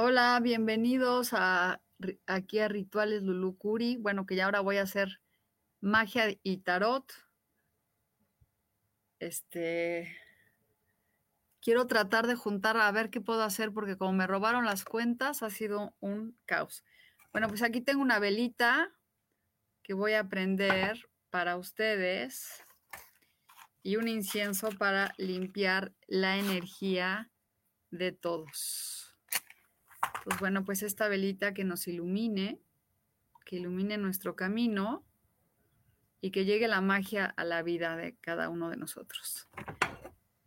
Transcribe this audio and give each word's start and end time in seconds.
Hola, 0.00 0.38
bienvenidos 0.40 1.32
aquí 2.28 2.60
a 2.60 2.68
Rituales 2.68 3.24
Lulucuri. 3.24 3.96
Bueno, 3.96 4.26
que 4.26 4.36
ya 4.36 4.44
ahora 4.44 4.60
voy 4.60 4.76
a 4.76 4.82
hacer 4.82 5.20
magia 5.80 6.38
y 6.44 6.58
tarot. 6.58 7.12
Este 9.18 10.16
quiero 11.60 11.88
tratar 11.88 12.28
de 12.28 12.36
juntar 12.36 12.76
a 12.76 12.92
ver 12.92 13.10
qué 13.10 13.20
puedo 13.20 13.42
hacer 13.42 13.72
porque 13.72 13.96
como 13.96 14.12
me 14.12 14.28
robaron 14.28 14.64
las 14.64 14.84
cuentas 14.84 15.42
ha 15.42 15.50
sido 15.50 15.96
un 15.98 16.38
caos. 16.46 16.84
Bueno, 17.32 17.48
pues 17.48 17.64
aquí 17.64 17.80
tengo 17.80 18.00
una 18.00 18.20
velita 18.20 18.92
que 19.82 19.94
voy 19.94 20.12
a 20.12 20.28
prender 20.28 21.08
para 21.28 21.56
ustedes 21.56 22.64
y 23.82 23.96
un 23.96 24.06
incienso 24.06 24.68
para 24.70 25.12
limpiar 25.16 25.92
la 26.06 26.36
energía 26.36 27.32
de 27.90 28.12
todos. 28.12 29.07
Pues 30.24 30.38
bueno, 30.40 30.64
pues 30.64 30.82
esta 30.82 31.08
velita 31.08 31.54
que 31.54 31.64
nos 31.64 31.88
ilumine, 31.88 32.60
que 33.44 33.56
ilumine 33.56 33.98
nuestro 33.98 34.36
camino 34.36 35.04
y 36.20 36.30
que 36.30 36.44
llegue 36.44 36.68
la 36.68 36.80
magia 36.80 37.26
a 37.36 37.44
la 37.44 37.62
vida 37.62 37.96
de 37.96 38.16
cada 38.16 38.48
uno 38.48 38.70
de 38.70 38.76
nosotros. 38.76 39.48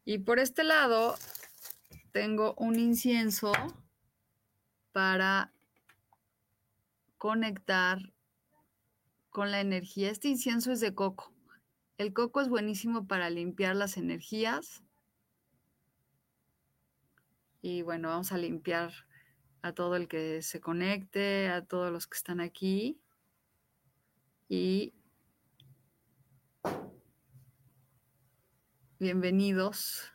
Y 0.06 0.20
por 0.20 0.40
este 0.40 0.64
lado 0.64 1.16
tengo 2.12 2.54
un 2.58 2.78
incienso 2.78 3.54
para 4.92 5.54
conectar 7.18 8.12
con 9.30 9.52
la 9.52 9.62
energía. 9.62 10.12
Este 10.12 10.28
incienso 10.28 10.72
es 10.72 10.80
de 10.82 10.94
coco. 10.94 11.32
El 11.98 12.14
coco 12.14 12.42
es 12.42 12.50
buenísimo 12.50 13.08
para 13.08 13.30
limpiar 13.30 13.76
las 13.76 13.98
energías. 13.98 14.84
Y 17.62 17.84
bueno, 17.84 18.10
vamos 18.10 18.32
a 18.32 18.38
limpiar 18.38 18.92
a 19.62 19.74
todo 19.74 19.96
el 19.96 20.08
que 20.08 20.42
se 20.42 20.60
conecte, 20.60 21.50
a 21.50 21.64
todos 21.64 21.92
los 21.92 22.08
que 22.08 22.18
están 22.18 22.40
aquí. 22.40 23.00
Y 24.50 24.94
bienvenidos. 29.00 30.12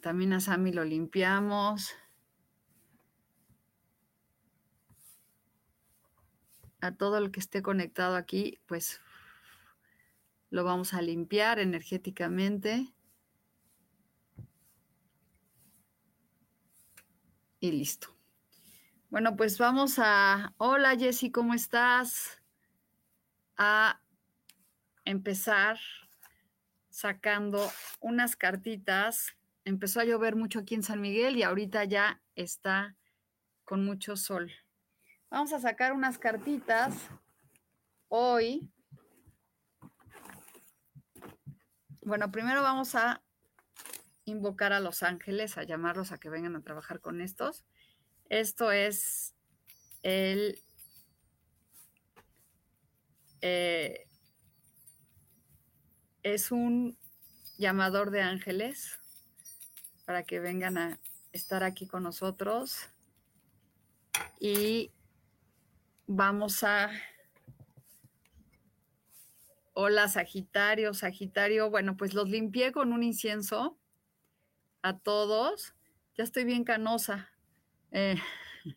También 0.00 0.32
a 0.32 0.40
Sami 0.40 0.72
lo 0.72 0.84
limpiamos. 0.84 1.94
A 6.80 6.94
todo 6.94 7.18
el 7.18 7.32
que 7.32 7.40
esté 7.40 7.60
conectado 7.60 8.16
aquí, 8.16 8.60
pues 8.66 9.00
lo 10.50 10.64
vamos 10.64 10.94
a 10.94 11.02
limpiar 11.02 11.58
energéticamente. 11.58 12.92
Y 17.60 17.72
listo. 17.72 18.14
Bueno, 19.10 19.36
pues 19.36 19.58
vamos 19.58 19.98
a... 19.98 20.54
Hola 20.58 20.96
Jessy, 20.96 21.30
¿cómo 21.30 21.54
estás? 21.54 22.40
A 23.56 24.00
empezar 25.04 25.78
sacando 26.88 27.70
unas 28.00 28.36
cartitas. 28.36 29.36
Empezó 29.64 30.00
a 30.00 30.04
llover 30.04 30.36
mucho 30.36 30.60
aquí 30.60 30.74
en 30.74 30.82
San 30.82 31.00
Miguel 31.00 31.36
y 31.36 31.42
ahorita 31.42 31.84
ya 31.84 32.22
está 32.36 32.96
con 33.64 33.84
mucho 33.84 34.16
sol. 34.16 34.52
Vamos 35.30 35.52
a 35.52 35.60
sacar 35.60 35.92
unas 35.92 36.18
cartitas 36.18 36.94
hoy 38.08 38.70
Bueno, 42.08 42.32
primero 42.32 42.62
vamos 42.62 42.94
a 42.94 43.20
invocar 44.24 44.72
a 44.72 44.80
los 44.80 45.02
ángeles, 45.02 45.58
a 45.58 45.64
llamarlos 45.64 46.10
a 46.10 46.16
que 46.16 46.30
vengan 46.30 46.56
a 46.56 46.62
trabajar 46.62 47.00
con 47.00 47.20
estos. 47.20 47.66
Esto 48.30 48.72
es 48.72 49.34
el... 50.02 50.58
Eh, 53.42 54.06
es 56.22 56.50
un 56.50 56.96
llamador 57.58 58.10
de 58.10 58.22
ángeles 58.22 58.98
para 60.06 60.22
que 60.22 60.40
vengan 60.40 60.78
a 60.78 60.98
estar 61.32 61.62
aquí 61.62 61.86
con 61.86 62.04
nosotros 62.04 62.88
y 64.40 64.92
vamos 66.06 66.64
a 66.64 66.90
Hola 69.80 70.08
Sagitario, 70.08 70.92
Sagitario. 70.92 71.70
Bueno, 71.70 71.96
pues 71.96 72.12
los 72.12 72.28
limpié 72.28 72.72
con 72.72 72.92
un 72.92 73.04
incienso 73.04 73.78
a 74.82 74.98
todos. 74.98 75.72
Ya 76.16 76.24
estoy 76.24 76.42
bien 76.42 76.64
canosa. 76.64 77.30
Eh, 77.92 78.16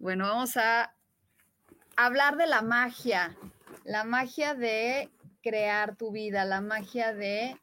bueno, 0.00 0.26
vamos 0.26 0.56
a 0.56 0.96
hablar 1.94 2.36
de 2.36 2.48
la 2.48 2.60
magia. 2.60 3.36
La 3.84 4.02
magia 4.02 4.56
de 4.56 5.10
crear 5.44 5.94
tu 5.94 6.10
vida, 6.10 6.44
la 6.44 6.60
magia 6.60 7.14
de 7.14 7.56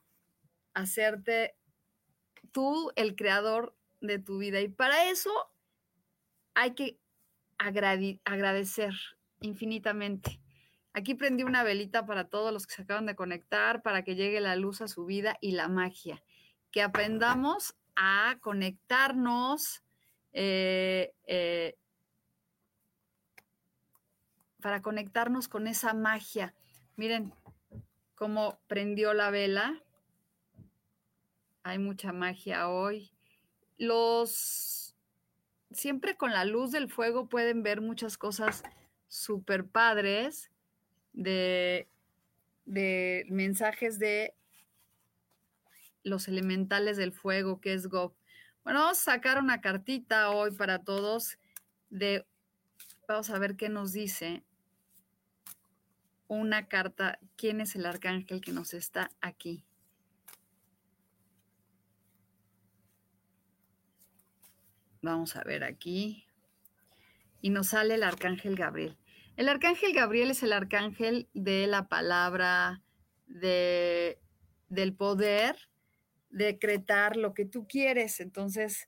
hacerte 0.73 1.57
tú 2.53 2.93
el 2.95 3.17
creador 3.17 3.75
de 3.99 4.19
tu 4.19 4.37
vida. 4.37 4.61
Y 4.61 4.69
para 4.69 5.09
eso 5.09 5.33
hay 6.53 6.75
que 6.75 6.97
agradecer 7.57 8.93
infinitamente. 9.41 10.40
Aquí 10.93 11.15
prendí 11.15 11.43
una 11.43 11.63
velita 11.63 12.05
para 12.05 12.25
todos 12.25 12.51
los 12.51 12.67
que 12.67 12.75
se 12.75 12.81
acaban 12.81 13.05
de 13.05 13.15
conectar, 13.15 13.81
para 13.81 14.03
que 14.03 14.15
llegue 14.15 14.41
la 14.41 14.55
luz 14.57 14.81
a 14.81 14.87
su 14.87 15.05
vida 15.05 15.37
y 15.39 15.51
la 15.51 15.69
magia. 15.69 16.21
Que 16.69 16.81
aprendamos 16.81 17.75
a 17.95 18.37
conectarnos 18.41 19.83
eh, 20.33 21.13
eh, 21.27 21.77
para 24.61 24.81
conectarnos 24.81 25.47
con 25.47 25.67
esa 25.67 25.93
magia. 25.93 26.53
Miren 26.97 27.33
cómo 28.15 28.59
prendió 28.67 29.13
la 29.13 29.31
vela. 29.31 29.81
Hay 31.63 31.79
mucha 31.79 32.11
magia 32.11 32.67
hoy. 32.67 33.13
Los 33.77 34.93
siempre 35.71 36.17
con 36.17 36.31
la 36.31 36.43
luz 36.43 36.71
del 36.71 36.91
fuego 36.91 37.29
pueden 37.29 37.63
ver 37.63 37.79
muchas 37.79 38.17
cosas 38.17 38.63
súper 39.07 39.65
padres 39.65 40.50
de, 41.13 41.87
mensajes 42.65 43.99
de 43.99 44.33
los 46.03 46.27
elementales 46.27 46.97
del 46.97 47.11
fuego, 47.11 47.59
que 47.61 47.73
es 47.73 47.87
Gob. 47.87 48.13
Bueno, 48.63 48.79
vamos 48.79 48.99
a 48.99 49.13
sacar 49.13 49.39
una 49.39 49.61
cartita 49.61 50.29
hoy 50.29 50.51
para 50.51 50.79
todos 50.79 51.37
de, 51.89 52.25
vamos 53.07 53.29
a 53.29 53.39
ver 53.39 53.55
qué 53.55 53.69
nos 53.69 53.91
dice. 53.91 54.43
Una 56.27 56.67
carta, 56.67 57.19
¿quién 57.35 57.59
es 57.59 57.75
el 57.75 57.85
arcángel 57.85 58.39
que 58.39 58.53
nos 58.53 58.73
está 58.73 59.11
aquí? 59.19 59.65
Vamos 65.01 65.35
a 65.35 65.43
ver 65.43 65.63
aquí. 65.63 66.25
Y 67.41 67.49
nos 67.49 67.69
sale 67.69 67.95
el 67.95 68.03
arcángel 68.03 68.55
Gabriel. 68.55 69.00
El 69.41 69.49
arcángel 69.49 69.91
Gabriel 69.91 70.29
es 70.29 70.43
el 70.43 70.53
arcángel 70.53 71.27
de 71.33 71.65
la 71.65 71.87
palabra, 71.87 72.83
de, 73.25 74.19
del 74.69 74.93
poder 74.93 75.67
decretar 76.29 77.17
lo 77.17 77.33
que 77.33 77.45
tú 77.45 77.67
quieres. 77.67 78.19
Entonces, 78.19 78.87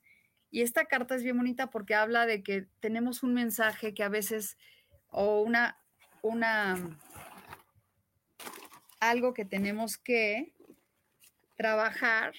y 0.52 0.62
esta 0.62 0.84
carta 0.84 1.16
es 1.16 1.24
bien 1.24 1.38
bonita 1.38 1.70
porque 1.70 1.96
habla 1.96 2.24
de 2.24 2.44
que 2.44 2.68
tenemos 2.78 3.24
un 3.24 3.34
mensaje 3.34 3.94
que 3.94 4.04
a 4.04 4.08
veces, 4.08 4.56
o 5.08 5.42
una, 5.42 5.76
una, 6.22 7.00
algo 9.00 9.34
que 9.34 9.44
tenemos 9.44 9.98
que 9.98 10.54
trabajar 11.56 12.32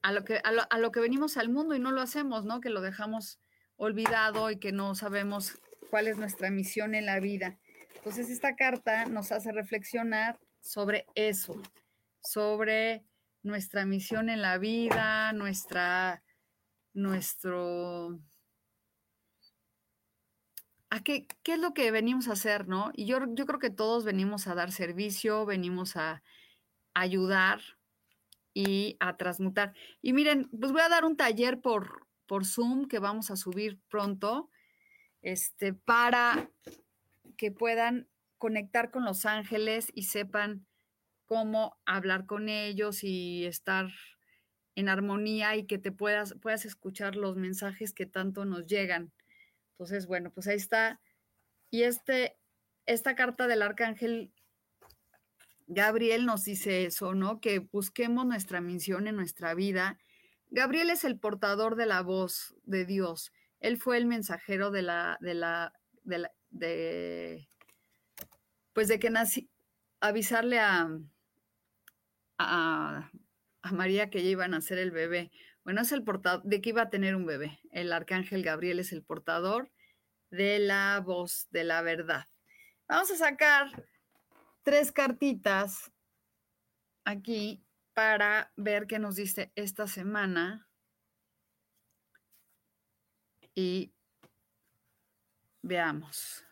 a 0.00 0.10
lo, 0.10 0.24
que, 0.24 0.40
a 0.42 0.78
lo, 0.78 0.90
que 0.90 1.00
venimos 1.00 1.36
al 1.36 1.50
mundo 1.50 1.74
y 1.74 1.80
no 1.80 1.92
lo 1.92 2.00
hacemos, 2.00 2.46
¿no? 2.46 2.62
Que 2.62 2.70
lo 2.70 2.80
dejamos 2.80 3.40
olvidado 3.76 4.50
y 4.50 4.58
que 4.58 4.72
no 4.72 4.94
sabemos 4.94 5.60
cuál 5.90 6.08
es 6.08 6.18
nuestra 6.18 6.50
misión 6.50 6.94
en 6.94 7.06
la 7.06 7.20
vida. 7.20 7.58
Entonces, 7.94 8.30
esta 8.30 8.56
carta 8.56 9.06
nos 9.06 9.32
hace 9.32 9.52
reflexionar 9.52 10.38
sobre 10.60 11.06
eso, 11.14 11.60
sobre 12.20 13.04
nuestra 13.42 13.86
misión 13.86 14.28
en 14.28 14.42
la 14.42 14.58
vida, 14.58 15.32
nuestra, 15.32 16.22
nuestro, 16.92 18.20
¿a 20.90 21.02
qué, 21.02 21.26
qué 21.42 21.54
es 21.54 21.58
lo 21.58 21.74
que 21.74 21.90
venimos 21.90 22.28
a 22.28 22.32
hacer, 22.32 22.68
no? 22.68 22.90
Y 22.94 23.06
yo, 23.06 23.18
yo 23.34 23.46
creo 23.46 23.58
que 23.58 23.70
todos 23.70 24.04
venimos 24.04 24.46
a 24.46 24.54
dar 24.54 24.72
servicio, 24.72 25.46
venimos 25.46 25.96
a 25.96 26.22
ayudar, 26.94 27.60
y 28.56 28.96
a 29.00 29.18
transmutar. 29.18 29.74
Y 30.00 30.14
miren, 30.14 30.48
pues 30.48 30.72
voy 30.72 30.80
a 30.80 30.88
dar 30.88 31.04
un 31.04 31.18
taller 31.18 31.60
por, 31.60 32.06
por 32.24 32.46
Zoom 32.46 32.88
que 32.88 32.98
vamos 32.98 33.30
a 33.30 33.36
subir 33.36 33.78
pronto, 33.90 34.48
este, 35.26 35.74
para 35.74 36.52
que 37.36 37.50
puedan 37.50 38.06
conectar 38.38 38.92
con 38.92 39.04
los 39.04 39.26
ángeles 39.26 39.90
y 39.92 40.04
sepan 40.04 40.64
cómo 41.24 41.76
hablar 41.84 42.26
con 42.26 42.48
ellos 42.48 43.02
y 43.02 43.44
estar 43.44 43.88
en 44.76 44.88
armonía 44.88 45.56
y 45.56 45.66
que 45.66 45.78
te 45.78 45.90
puedas, 45.90 46.36
puedas 46.40 46.64
escuchar 46.64 47.16
los 47.16 47.34
mensajes 47.34 47.92
que 47.92 48.06
tanto 48.06 48.44
nos 48.44 48.66
llegan. 48.66 49.12
Entonces, 49.72 50.06
bueno, 50.06 50.30
pues 50.30 50.46
ahí 50.46 50.58
está. 50.58 51.00
Y 51.72 51.82
este, 51.82 52.36
esta 52.86 53.16
carta 53.16 53.48
del 53.48 53.62
arcángel 53.62 54.30
Gabriel 55.66 56.24
nos 56.24 56.44
dice 56.44 56.84
eso, 56.84 57.14
¿no? 57.14 57.40
Que 57.40 57.58
busquemos 57.58 58.26
nuestra 58.26 58.60
misión 58.60 59.08
en 59.08 59.16
nuestra 59.16 59.54
vida. 59.54 59.98
Gabriel 60.50 60.88
es 60.90 61.02
el 61.02 61.18
portador 61.18 61.74
de 61.74 61.86
la 61.86 62.02
voz 62.02 62.54
de 62.62 62.84
Dios. 62.84 63.32
Él 63.66 63.78
fue 63.78 63.96
el 63.96 64.06
mensajero 64.06 64.70
de 64.70 64.82
la, 64.82 65.18
de 65.20 65.34
la, 65.34 65.72
de 66.50 67.48
pues 68.72 68.86
de 68.86 69.00
que 69.00 69.10
nací, 69.10 69.50
avisarle 70.00 70.60
a, 70.60 70.88
a, 72.38 73.10
a, 73.62 73.72
María 73.72 74.08
que 74.08 74.22
ya 74.22 74.30
iba 74.30 74.44
a 74.44 74.48
nacer 74.48 74.78
el 74.78 74.92
bebé. 74.92 75.32
Bueno, 75.64 75.80
es 75.80 75.90
el 75.90 76.04
portador, 76.04 76.44
de 76.44 76.60
que 76.60 76.68
iba 76.68 76.82
a 76.82 76.90
tener 76.90 77.16
un 77.16 77.26
bebé. 77.26 77.58
El 77.72 77.92
arcángel 77.92 78.44
Gabriel 78.44 78.78
es 78.78 78.92
el 78.92 79.02
portador 79.02 79.72
de 80.30 80.60
la 80.60 81.02
voz 81.04 81.48
de 81.50 81.64
la 81.64 81.82
verdad. 81.82 82.26
Vamos 82.86 83.10
a 83.10 83.16
sacar 83.16 83.66
tres 84.62 84.92
cartitas 84.92 85.90
aquí 87.04 87.64
para 87.94 88.52
ver 88.54 88.86
qué 88.86 89.00
nos 89.00 89.16
dice 89.16 89.50
esta 89.56 89.88
semana. 89.88 90.65
Y 93.56 93.90
veamos. 95.62 96.44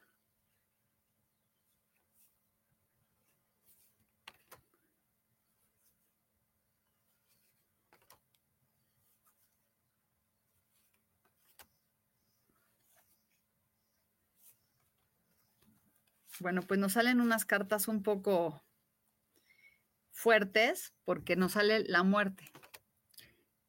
Bueno, 16.41 16.63
pues 16.63 16.81
nos 16.81 16.93
salen 16.95 17.21
unas 17.21 17.45
cartas 17.45 17.87
un 17.87 18.03
poco 18.03 18.65
fuertes 20.11 20.95
porque 21.05 21.37
nos 21.37 21.53
sale 21.53 21.85
la 21.85 22.03
muerte. 22.03 22.51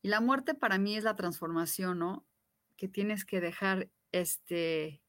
Y 0.02 0.08
la 0.08 0.22
muerte 0.22 0.54
para 0.54 0.78
mí 0.78 0.96
es 0.96 1.04
la 1.04 1.16
transformación, 1.16 2.00
¿no? 2.00 2.26
Que 2.78 2.88
tienes 2.88 3.26
que 3.26 3.42
dejar 3.42 3.90
este... 4.12 5.02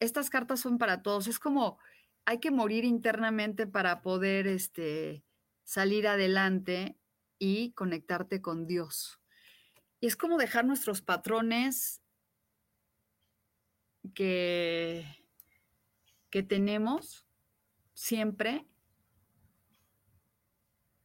Estas 0.00 0.30
cartas 0.30 0.60
son 0.60 0.78
para 0.78 1.02
todos. 1.02 1.26
Es 1.26 1.38
como 1.38 1.78
hay 2.24 2.40
que 2.40 2.50
morir 2.50 2.84
internamente 2.84 3.66
para 3.66 4.02
poder 4.02 4.46
este, 4.46 5.24
salir 5.64 6.06
adelante 6.06 6.98
y 7.38 7.72
conectarte 7.72 8.42
con 8.42 8.66
Dios. 8.66 9.18
Y 9.98 10.08
es 10.08 10.14
como 10.14 10.36
dejar 10.36 10.66
nuestros 10.66 11.00
patrones 11.00 12.02
que, 14.14 15.06
que 16.28 16.42
tenemos 16.42 17.24
siempre, 17.94 18.66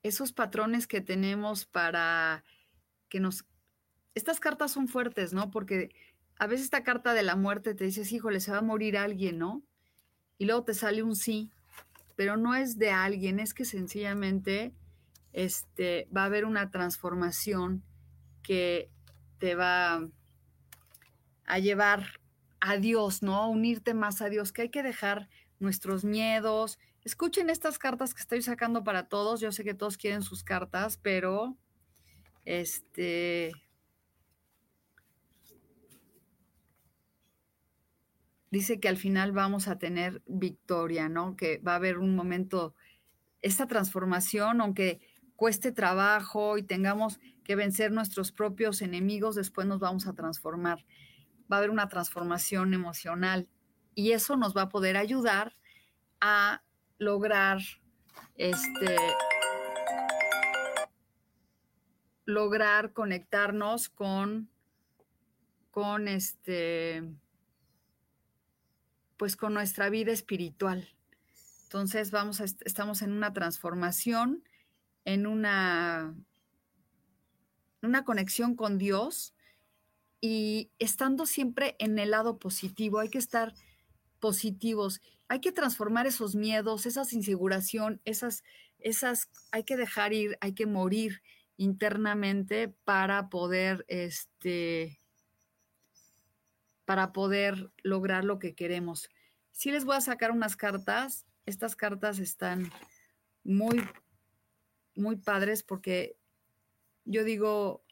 esos 0.03 0.33
patrones 0.33 0.87
que 0.87 0.99
tenemos 0.99 1.65
para 1.65 2.43
que 3.07 3.21
nos... 3.21 3.45
Estas 4.15 4.39
cartas 4.39 4.71
son 4.71 4.87
fuertes, 4.87 5.33
¿no? 5.33 5.51
Porque 5.51 5.89
a 6.37 6.47
veces 6.47 6.65
esta 6.65 6.83
carta 6.83 7.13
de 7.13 7.23
la 7.23 7.35
muerte 7.35 7.73
te 7.75 7.85
dices, 7.85 8.11
híjole, 8.11 8.39
se 8.39 8.51
va 8.51 8.59
a 8.59 8.61
morir 8.61 8.97
alguien, 8.97 9.37
¿no? 9.39 9.63
Y 10.37 10.45
luego 10.45 10.63
te 10.63 10.73
sale 10.73 11.03
un 11.03 11.15
sí, 11.15 11.49
pero 12.15 12.37
no 12.37 12.55
es 12.55 12.77
de 12.77 12.91
alguien, 12.91 13.39
es 13.39 13.53
que 13.53 13.65
sencillamente 13.65 14.73
este, 15.31 16.07
va 16.15 16.23
a 16.23 16.25
haber 16.25 16.45
una 16.45 16.69
transformación 16.69 17.83
que 18.43 18.89
te 19.39 19.55
va 19.55 20.07
a 21.45 21.59
llevar 21.59 22.19
a 22.59 22.77
Dios, 22.77 23.23
¿no? 23.23 23.49
Unirte 23.49 23.93
más 23.93 24.21
a 24.21 24.29
Dios, 24.29 24.51
que 24.51 24.63
hay 24.63 24.69
que 24.69 24.83
dejar 24.83 25.29
nuestros 25.59 26.03
miedos. 26.03 26.79
Escuchen 27.03 27.49
estas 27.49 27.77
cartas 27.77 28.13
que 28.13 28.21
estoy 28.21 28.41
sacando 28.41 28.83
para 28.83 29.07
todos. 29.07 29.41
Yo 29.41 29.51
sé 29.51 29.63
que 29.63 29.73
todos 29.73 29.97
quieren 29.97 30.21
sus 30.21 30.43
cartas, 30.43 30.97
pero 30.97 31.57
este 32.45 33.51
dice 38.53 38.79
que 38.79 38.87
al 38.87 38.97
final 38.97 39.31
vamos 39.31 39.67
a 39.67 39.77
tener 39.77 40.21
victoria, 40.27 41.09
¿no? 41.09 41.35
Que 41.35 41.57
va 41.57 41.73
a 41.73 41.75
haber 41.75 41.97
un 41.97 42.15
momento, 42.15 42.75
esta 43.41 43.67
transformación, 43.67 44.61
aunque 44.61 45.01
cueste 45.35 45.71
trabajo 45.71 46.57
y 46.57 46.63
tengamos 46.63 47.19
que 47.43 47.55
vencer 47.55 47.91
nuestros 47.91 48.31
propios 48.31 48.81
enemigos, 48.81 49.35
después 49.35 49.67
nos 49.67 49.79
vamos 49.79 50.07
a 50.07 50.13
transformar 50.13 50.85
va 51.51 51.57
a 51.57 51.59
haber 51.59 51.69
una 51.69 51.89
transformación 51.89 52.73
emocional 52.73 53.47
y 53.95 54.11
eso 54.11 54.37
nos 54.37 54.55
va 54.55 54.63
a 54.63 54.69
poder 54.69 54.97
ayudar 54.97 55.55
a 56.19 56.63
lograr 56.97 57.59
este 58.35 58.95
lograr 62.25 62.93
conectarnos 62.93 63.89
con 63.89 64.49
con 65.71 66.07
este 66.07 67.03
pues 69.23 69.37
con 69.37 69.53
nuestra 69.53 69.89
vida 69.89 70.11
espiritual. 70.11 70.85
Entonces 71.63 72.11
vamos 72.11 72.41
estamos 72.41 73.01
en 73.01 73.13
una 73.13 73.31
transformación, 73.31 74.43
en 75.05 75.27
una 75.27 76.13
una 77.81 78.03
conexión 78.03 78.57
con 78.57 78.77
Dios 78.77 79.33
y 80.19 80.71
estando 80.77 81.25
siempre 81.25 81.77
en 81.79 81.99
el 81.99 82.11
lado 82.11 82.37
positivo, 82.37 82.99
hay 82.99 83.07
que 83.07 83.17
estar 83.17 83.53
positivos, 84.19 85.01
hay 85.29 85.39
que 85.39 85.53
transformar 85.53 86.05
esos 86.05 86.35
miedos, 86.35 86.85
esa 86.85 87.03
inseguración, 87.13 88.01
esas, 88.03 88.43
esas, 88.79 89.29
hay 89.53 89.63
que 89.63 89.77
dejar 89.77 90.11
ir, 90.11 90.37
hay 90.41 90.53
que 90.53 90.65
morir 90.65 91.21
internamente 91.55 92.67
para 92.83 93.29
poder, 93.29 93.85
este, 93.87 94.99
para 96.83 97.13
poder 97.13 97.71
lograr 97.83 98.25
lo 98.25 98.37
que 98.37 98.53
queremos. 98.53 99.09
Sí 99.53 99.71
les 99.71 99.85
voy 99.85 99.95
a 99.95 100.01
sacar 100.01 100.31
unas 100.31 100.57
cartas, 100.57 101.25
estas 101.45 101.75
cartas 101.75 102.19
están 102.19 102.69
muy, 103.43 103.81
muy 104.95 105.15
padres 105.15 105.63
porque 105.63 106.17
yo 107.05 107.23
digo, 107.23 107.85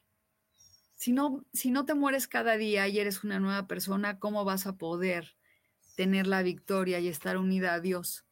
si 0.94 1.12
no, 1.12 1.44
si 1.52 1.70
no 1.70 1.84
te 1.84 1.94
mueres 1.94 2.28
cada 2.28 2.56
día 2.56 2.88
y 2.88 2.98
eres 2.98 3.24
una 3.24 3.40
nueva 3.40 3.66
persona, 3.66 4.18
¿cómo 4.18 4.44
vas 4.44 4.66
a 4.66 4.76
poder 4.76 5.36
tener 5.96 6.26
la 6.26 6.42
victoria 6.42 7.00
y 7.00 7.08
estar 7.08 7.36
unida 7.38 7.74
a 7.74 7.80
Dios? 7.80 8.24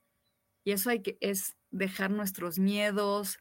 Y 0.64 0.72
eso 0.72 0.90
hay 0.90 1.00
que, 1.00 1.16
es 1.20 1.56
dejar 1.70 2.10
nuestros 2.10 2.58
miedos. 2.58 3.38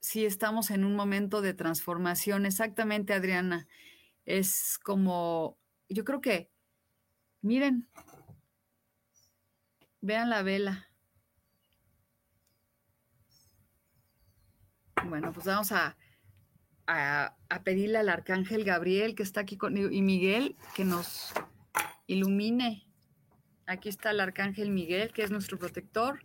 Si 0.00 0.26
estamos 0.26 0.70
en 0.70 0.84
un 0.84 0.96
momento 0.96 1.40
de 1.40 1.54
transformación, 1.54 2.46
exactamente, 2.46 3.12
Adriana, 3.12 3.66
es 4.26 4.78
como, 4.82 5.58
yo 5.94 6.04
creo 6.04 6.20
que, 6.20 6.50
miren, 7.40 7.88
Vean 10.06 10.28
la 10.28 10.42
vela. 10.42 10.90
Bueno, 15.08 15.32
pues 15.32 15.46
vamos 15.46 15.72
a, 15.72 15.96
a, 16.86 17.34
pedirle 17.64 17.96
al 17.96 18.10
arcángel 18.10 18.64
Gabriel 18.64 19.14
que 19.14 19.22
está 19.22 19.40
aquí 19.40 19.56
conmigo 19.56 19.88
y 19.90 20.02
Miguel 20.02 20.56
que 20.76 20.84
nos 20.84 21.32
ilumine. 22.06 22.86
Aquí 23.64 23.88
está 23.88 24.10
el 24.10 24.20
arcángel 24.20 24.68
Miguel, 24.72 25.10
que 25.14 25.22
es 25.22 25.30
nuestro 25.30 25.58
protector. 25.58 26.20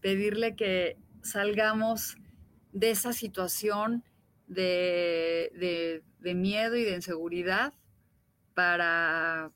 Pedirle 0.00 0.54
que 0.54 0.96
salgamos 1.24 2.18
de 2.72 2.92
esa 2.92 3.12
situación 3.12 4.04
de, 4.46 6.04
de 6.20 6.34
miedo 6.36 6.76
y 6.76 6.84
de 6.84 6.94
inseguridad 6.94 7.74
para, 8.58 9.52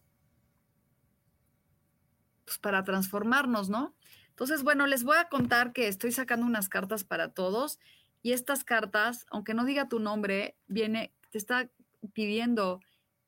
pues 2.44 2.56
para 2.58 2.84
transformarnos, 2.84 3.68
¿no? 3.68 3.96
Entonces, 4.28 4.62
bueno, 4.62 4.86
les 4.86 5.02
voy 5.02 5.16
a 5.16 5.28
contar 5.28 5.72
que 5.72 5.88
estoy 5.88 6.12
sacando 6.12 6.46
unas 6.46 6.68
cartas 6.68 7.02
para 7.02 7.32
todos 7.32 7.80
y 8.22 8.30
estas 8.30 8.62
cartas, 8.62 9.26
aunque 9.28 9.54
no 9.54 9.64
diga 9.64 9.88
tu 9.88 9.98
nombre, 9.98 10.56
viene, 10.68 11.12
te 11.30 11.38
está 11.38 11.68
pidiendo 12.12 12.78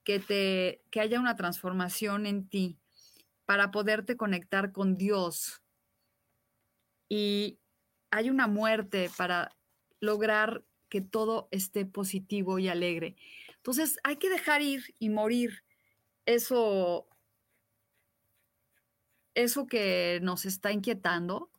que, 0.04 0.21
te, 0.21 0.81
que 0.93 1.00
haya 1.00 1.19
una 1.19 1.35
transformación 1.35 2.26
en 2.26 2.49
ti 2.49 2.78
para 3.45 3.73
poderte 3.73 4.16
conectar 4.16 4.71
con 4.71 4.97
Dios. 4.97 5.61
Y 7.09 7.59
hay 8.12 8.31
una 8.31 8.47
muerte 8.47 9.11
para 9.16 9.50
lograr 9.99 10.62
que 10.88 11.00
todo 11.00 11.49
esté 11.50 11.85
positivo 11.85 12.61
y 12.61 12.69
alegre. 12.69 13.16
Entonces 13.57 13.99
hay 14.04 14.19
que 14.19 14.31
dejar 14.31 14.62
ir 14.62 14.95
y 15.00 15.09
morir 15.09 15.63
eso, 16.26 17.09
eso 19.35 19.66
que 19.66 20.21
nos 20.23 20.45
está 20.45 20.73
inquietando, 20.73 21.50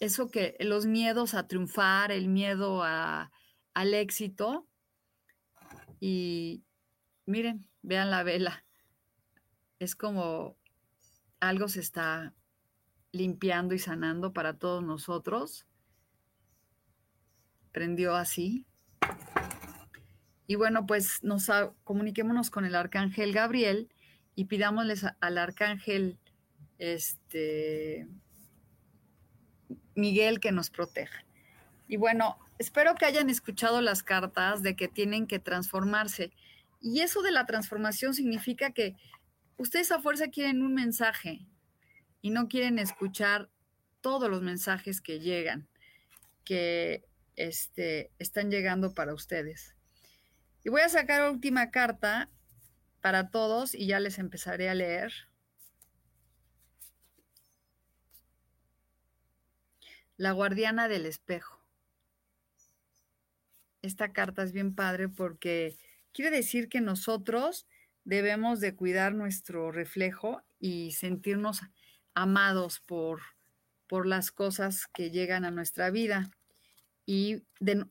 eso 0.00 0.28
que 0.28 0.56
los 0.60 0.86
miedos 0.86 1.34
a 1.34 1.46
triunfar, 1.46 2.12
el 2.12 2.28
miedo 2.28 2.82
al 2.82 3.94
éxito. 3.94 4.66
Y 6.00 6.64
miren, 7.26 7.68
vean 7.82 8.10
la 8.10 8.22
vela. 8.22 8.64
Es 9.78 9.94
como 9.94 10.56
algo 11.40 11.68
se 11.68 11.80
está 11.80 12.34
limpiando 13.12 13.74
y 13.74 13.78
sanando 13.78 14.32
para 14.32 14.58
todos 14.58 14.82
nosotros. 14.82 15.66
Prendió 17.72 18.14
así. 18.14 18.66
Y 20.46 20.56
bueno, 20.56 20.86
pues 20.86 21.22
nos 21.22 21.50
comuniquémonos 21.84 22.50
con 22.50 22.64
el 22.64 22.74
arcángel 22.74 23.32
Gabriel 23.32 23.88
y 24.34 24.46
pidámosles 24.46 25.06
al 25.20 25.38
arcángel 25.38 26.18
este, 26.78 28.06
Miguel 29.94 30.40
que 30.40 30.52
nos 30.52 30.70
proteja. 30.70 31.24
Y 31.88 31.96
bueno, 31.96 32.38
espero 32.58 32.94
que 32.94 33.06
hayan 33.06 33.30
escuchado 33.30 33.80
las 33.80 34.02
cartas 34.02 34.62
de 34.62 34.76
que 34.76 34.88
tienen 34.88 35.26
que 35.26 35.38
transformarse. 35.38 36.32
Y 36.80 37.00
eso 37.00 37.22
de 37.22 37.32
la 37.32 37.46
transformación 37.46 38.14
significa 38.14 38.72
que 38.72 38.96
ustedes 39.56 39.92
a 39.92 40.00
fuerza 40.00 40.28
quieren 40.28 40.62
un 40.62 40.74
mensaje 40.74 41.46
y 42.20 42.30
no 42.30 42.48
quieren 42.48 42.78
escuchar 42.78 43.48
todos 44.00 44.28
los 44.28 44.42
mensajes 44.42 45.00
que 45.00 45.20
llegan, 45.20 45.68
que 46.44 47.04
este, 47.36 48.10
están 48.18 48.50
llegando 48.50 48.92
para 48.92 49.14
ustedes. 49.14 49.73
Y 50.64 50.70
voy 50.70 50.80
a 50.80 50.88
sacar 50.88 51.30
última 51.30 51.70
carta 51.70 52.30
para 53.02 53.28
todos 53.28 53.74
y 53.74 53.86
ya 53.86 54.00
les 54.00 54.18
empezaré 54.18 54.70
a 54.70 54.74
leer. 54.74 55.12
La 60.16 60.32
guardiana 60.32 60.88
del 60.88 61.04
espejo. 61.04 61.62
Esta 63.82 64.14
carta 64.14 64.42
es 64.42 64.52
bien 64.52 64.74
padre 64.74 65.10
porque 65.10 65.76
quiere 66.12 66.34
decir 66.34 66.70
que 66.70 66.80
nosotros 66.80 67.66
debemos 68.04 68.60
de 68.60 68.74
cuidar 68.74 69.14
nuestro 69.14 69.70
reflejo 69.70 70.42
y 70.58 70.92
sentirnos 70.92 71.60
amados 72.14 72.80
por, 72.80 73.20
por 73.86 74.06
las 74.06 74.30
cosas 74.30 74.86
que 74.86 75.10
llegan 75.10 75.44
a 75.44 75.50
nuestra 75.50 75.90
vida 75.90 76.30
y, 77.06 77.42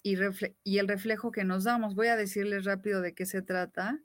y, 0.03 0.77
el 0.77 0.87
reflejo 0.87 1.31
que 1.31 1.43
nos 1.43 1.63
damos. 1.65 1.95
Voy 1.95 2.07
a 2.07 2.15
decirles 2.15 2.65
rápido 2.65 3.01
de 3.01 3.13
qué 3.13 3.25
se 3.25 3.41
trata. 3.41 3.99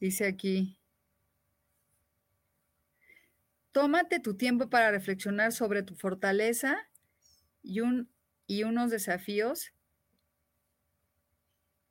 Dice 0.00 0.26
aquí, 0.26 0.78
Tómate 3.78 4.18
tu 4.18 4.34
tiempo 4.34 4.68
para 4.68 4.90
reflexionar 4.90 5.52
sobre 5.52 5.84
tu 5.84 5.94
fortaleza 5.94 6.90
y, 7.62 7.78
un, 7.78 8.10
y 8.48 8.64
unos 8.64 8.90
desafíos 8.90 9.72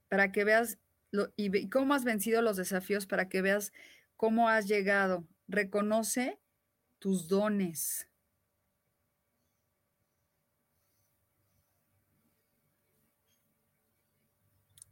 para 0.10 0.34
que 0.34 0.44
veas 0.44 0.80
y 1.38 1.70
cómo 1.70 1.94
has 1.94 2.04
vencido 2.04 2.42
los 2.42 2.58
desafíos, 2.58 3.06
para 3.06 3.30
que 3.30 3.42
veas 3.42 3.72
cómo 4.18 4.50
has 4.50 4.68
llegado. 4.68 5.26
Reconoce 5.48 6.42
tus 7.00 7.30
dones. 7.30 8.10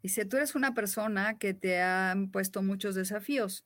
Dice, 0.01 0.23
tú 0.23 0.37
eres 0.37 0.55
una 0.55 0.73
persona 0.73 1.37
que 1.39 1.53
te 1.53 1.81
han 1.81 2.31
puesto 2.31 2.61
muchos 2.61 2.95
desafíos. 2.95 3.65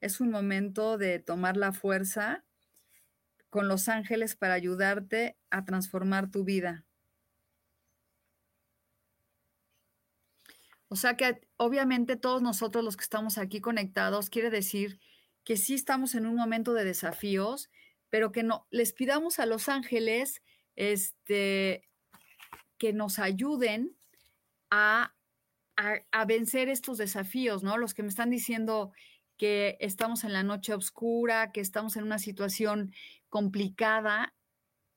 Es 0.00 0.18
un 0.22 0.30
momento 0.30 0.96
de 0.96 1.18
tomar 1.18 1.58
la 1.58 1.74
fuerza 1.74 2.42
con 3.50 3.68
los 3.68 3.88
ángeles 3.88 4.36
para 4.36 4.54
ayudarte 4.54 5.36
a 5.50 5.64
transformar 5.64 6.30
tu 6.30 6.44
vida. 6.44 6.84
O 10.88 10.96
sea 10.96 11.16
que 11.16 11.40
obviamente 11.56 12.16
todos 12.16 12.42
nosotros 12.42 12.84
los 12.84 12.96
que 12.96 13.04
estamos 13.04 13.38
aquí 13.38 13.60
conectados 13.60 14.30
quiere 14.30 14.50
decir 14.50 14.98
que 15.44 15.56
sí 15.56 15.74
estamos 15.74 16.14
en 16.14 16.26
un 16.26 16.34
momento 16.34 16.72
de 16.72 16.84
desafíos, 16.84 17.70
pero 18.08 18.32
que 18.32 18.42
no 18.42 18.66
les 18.70 18.92
pidamos 18.92 19.38
a 19.38 19.46
los 19.46 19.68
ángeles 19.68 20.42
este 20.74 21.88
que 22.76 22.92
nos 22.92 23.18
ayuden 23.18 23.96
a, 24.70 25.14
a, 25.76 25.96
a 26.10 26.24
vencer 26.24 26.68
estos 26.68 26.98
desafíos, 26.98 27.62
¿no? 27.62 27.76
Los 27.76 27.94
que 27.94 28.02
me 28.02 28.08
están 28.08 28.30
diciendo 28.30 28.92
que 29.36 29.76
estamos 29.80 30.24
en 30.24 30.32
la 30.32 30.42
noche 30.42 30.74
oscura, 30.74 31.52
que 31.52 31.60
estamos 31.60 31.96
en 31.96 32.04
una 32.04 32.18
situación 32.18 32.92
complicada. 33.30 34.34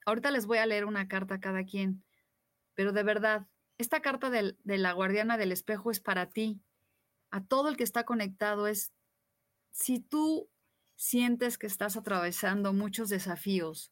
Ahorita 0.06 0.32
les 0.32 0.46
voy 0.46 0.58
a 0.58 0.66
leer 0.66 0.86
una 0.86 1.08
carta 1.08 1.36
a 1.36 1.40
cada 1.40 1.64
quien, 1.64 2.04
pero 2.74 2.92
de 2.92 3.04
verdad, 3.04 3.48
esta 3.78 4.02
carta 4.02 4.30
de 4.30 4.56
la 4.78 4.92
guardiana 4.92 5.38
del 5.38 5.52
espejo 5.52 5.92
es 5.92 6.00
para 6.00 6.30
ti, 6.30 6.62
a 7.32 7.44
todo 7.46 7.70
el 7.70 7.78
que 7.78 7.84
está 7.84 8.04
conectado. 8.04 8.68
Es 8.68 8.92
si 9.72 10.00
tú 10.00 10.50
sientes 10.96 11.58
que 11.58 11.68
estás 11.68 11.98
atravesando 11.98 12.74
muchos 12.74 13.10
desafíos 13.10 13.92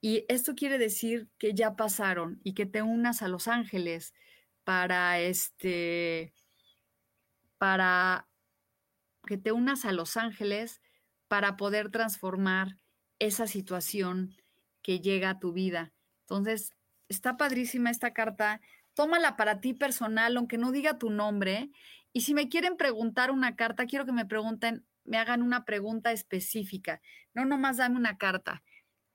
y 0.00 0.26
esto 0.28 0.54
quiere 0.54 0.78
decir 0.78 1.30
que 1.38 1.54
ya 1.54 1.76
pasaron 1.76 2.38
y 2.44 2.52
que 2.52 2.66
te 2.66 2.82
unas 2.82 3.22
a 3.22 3.28
los 3.28 3.48
ángeles 3.48 4.12
para 4.62 5.18
este 5.20 6.34
para 7.58 8.28
que 9.26 9.38
te 9.38 9.52
unas 9.52 9.84
a 9.86 9.92
los 9.92 10.16
ángeles 10.16 10.82
para 11.26 11.56
poder 11.56 11.90
transformar 11.90 12.78
esa 13.18 13.46
situación 13.46 14.36
que 14.82 15.00
llega 15.00 15.30
a 15.30 15.38
tu 15.38 15.52
vida. 15.52 15.92
Entonces, 16.22 16.72
está 17.08 17.36
padrísima 17.36 17.90
esta 17.90 18.12
carta. 18.12 18.60
Tómala 18.94 19.36
para 19.36 19.60
ti 19.60 19.74
personal, 19.74 20.36
aunque 20.36 20.58
no 20.58 20.72
diga 20.72 20.98
tu 20.98 21.10
nombre. 21.10 21.70
Y 22.12 22.22
si 22.22 22.34
me 22.34 22.48
quieren 22.48 22.76
preguntar 22.76 23.30
una 23.30 23.56
carta, 23.56 23.86
quiero 23.86 24.06
que 24.06 24.12
me 24.12 24.26
pregunten, 24.26 24.86
me 25.04 25.18
hagan 25.18 25.42
una 25.42 25.64
pregunta 25.64 26.12
específica. 26.12 27.00
No 27.34 27.44
nomás 27.44 27.78
dame 27.78 27.96
una 27.96 28.18
carta. 28.18 28.62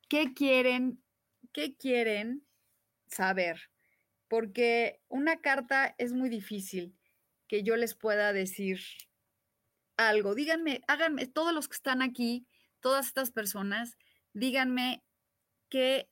¿Qué 0.08 0.34
quieren? 0.34 1.02
¿Qué 1.54 1.76
quieren 1.76 2.46
saber? 3.08 3.70
Porque 4.28 5.02
una 5.08 5.42
carta 5.42 5.96
es 5.98 6.14
muy 6.14 6.30
difícil 6.30 6.96
que 7.48 7.64
yo 7.64 7.76
les 7.76 7.96
pueda 7.96 8.34
decir 8.34 8.80
algo. 9.98 10.36
Díganme, 10.36 10.82
háganme, 10.88 11.26
todos 11.26 11.54
los 11.54 11.68
que 11.68 11.76
están 11.76 12.02
aquí, 12.02 12.46
todas 12.80 13.08
estas 13.08 13.32
personas, 13.32 13.98
díganme 14.34 15.04
qué 15.70 16.10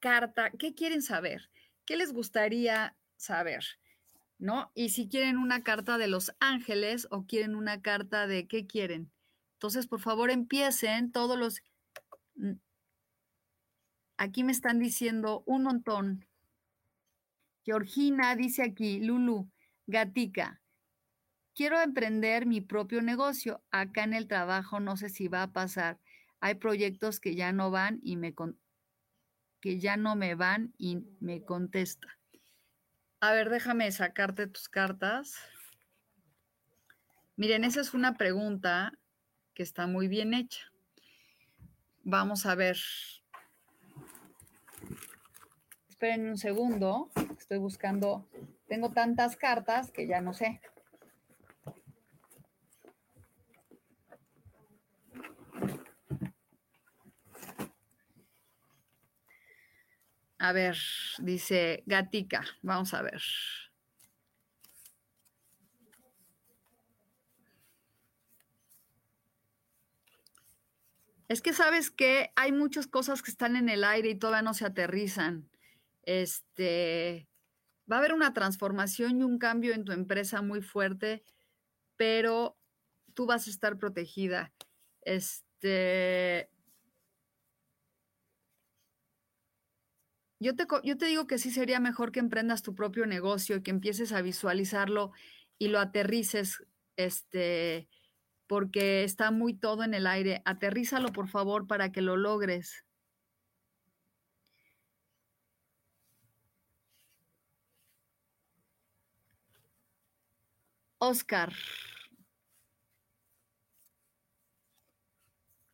carta, 0.00 0.50
qué 0.58 0.74
quieren 0.74 1.02
saber, 1.02 1.50
qué 1.84 1.96
les 1.96 2.12
gustaría 2.12 2.96
saber, 3.16 3.64
¿no? 4.38 4.70
Y 4.74 4.90
si 4.90 5.08
quieren 5.08 5.38
una 5.38 5.62
carta 5.62 5.98
de 5.98 6.08
los 6.08 6.32
ángeles 6.40 7.06
o 7.10 7.26
quieren 7.26 7.54
una 7.54 7.82
carta 7.82 8.26
de 8.26 8.46
qué 8.46 8.66
quieren, 8.66 9.12
Entonces, 9.54 9.86
por 9.86 10.00
favor, 10.00 10.30
empiecen 10.30 11.10
todos 11.12 11.38
los... 11.38 11.62
Mm, 12.34 12.58
aquí 14.18 14.44
me 14.44 14.52
están 14.52 14.78
diciendo 14.78 15.42
un 15.46 15.62
montón. 15.62 16.26
Georgina 17.64 18.36
dice 18.36 18.62
aquí, 18.62 19.00
Lulu, 19.00 19.50
Gatica, 19.86 20.60
quiero 21.56 21.80
emprender 21.80 22.46
mi 22.46 22.60
propio 22.60 23.02
negocio. 23.02 23.64
Acá 23.70 24.04
en 24.04 24.12
el 24.12 24.28
trabajo 24.28 24.78
no 24.78 24.96
sé 24.96 25.08
si 25.08 25.26
va 25.26 25.42
a 25.42 25.52
pasar. 25.52 25.98
Hay 26.38 26.56
proyectos 26.56 27.18
que 27.18 27.34
ya 27.34 27.50
no 27.50 27.70
van 27.70 27.98
y 28.02 28.16
me 28.16 28.34
que 29.60 29.80
ya 29.80 29.96
no 29.96 30.14
me 30.14 30.34
van 30.34 30.74
y 30.76 30.98
me 31.18 31.42
contesta. 31.42 32.06
A 33.20 33.32
ver, 33.32 33.48
déjame 33.48 33.90
sacarte 33.90 34.46
tus 34.46 34.68
cartas. 34.68 35.34
Miren, 37.36 37.64
esa 37.64 37.80
es 37.80 37.94
una 37.94 38.16
pregunta 38.16 38.92
que 39.54 39.62
está 39.62 39.86
muy 39.86 40.08
bien 40.08 40.34
hecha. 40.34 40.70
Vamos 42.04 42.44
a 42.44 42.54
ver. 42.54 42.76
Esperen 45.88 46.28
un 46.28 46.36
segundo. 46.36 47.10
Estoy 47.38 47.58
buscando. 47.58 48.28
Tengo 48.68 48.92
tantas 48.92 49.36
cartas 49.36 49.90
que 49.90 50.06
ya 50.06 50.20
no 50.20 50.34
sé. 50.34 50.60
A 60.46 60.52
ver, 60.52 60.76
dice 61.18 61.82
Gatica. 61.86 62.44
Vamos 62.62 62.94
a 62.94 63.02
ver. 63.02 63.20
Es 71.26 71.42
que 71.42 71.52
sabes 71.52 71.90
que 71.90 72.30
hay 72.36 72.52
muchas 72.52 72.86
cosas 72.86 73.22
que 73.22 73.32
están 73.32 73.56
en 73.56 73.68
el 73.68 73.82
aire 73.82 74.10
y 74.10 74.14
todavía 74.14 74.42
no 74.42 74.54
se 74.54 74.66
aterrizan. 74.66 75.50
Este, 76.04 77.26
va 77.90 77.96
a 77.96 77.98
haber 77.98 78.12
una 78.12 78.32
transformación 78.32 79.18
y 79.18 79.24
un 79.24 79.38
cambio 79.40 79.74
en 79.74 79.84
tu 79.84 79.90
empresa 79.90 80.42
muy 80.42 80.62
fuerte, 80.62 81.24
pero 81.96 82.56
tú 83.14 83.26
vas 83.26 83.48
a 83.48 83.50
estar 83.50 83.78
protegida. 83.78 84.52
Este, 85.02 86.48
yo 90.82 90.96
te, 90.96 91.06
digo 91.06 91.26
que 91.26 91.38
sí 91.38 91.50
sería 91.50 91.80
mejor 91.80 92.12
que 92.12 92.20
emprendas 92.20 92.62
tu 92.62 92.74
propio 92.74 93.06
negocio 93.06 93.56
y 93.56 93.62
que 93.62 93.70
empieces 93.70 94.12
a 94.12 94.22
visualizarlo 94.22 95.12
y 95.58 95.68
lo 95.68 95.80
aterrices, 95.80 96.62
este, 96.96 97.88
porque 98.46 99.04
está 99.04 99.30
muy 99.30 99.54
todo 99.54 99.82
en 99.84 99.94
el 99.94 100.06
aire. 100.06 100.42
Aterrízalo, 100.44 101.12
por 101.12 101.28
favor, 101.28 101.66
para 101.66 101.92
que 101.92 102.02
lo 102.02 102.16
logres. 102.16 102.84
Oscar. 111.00 111.52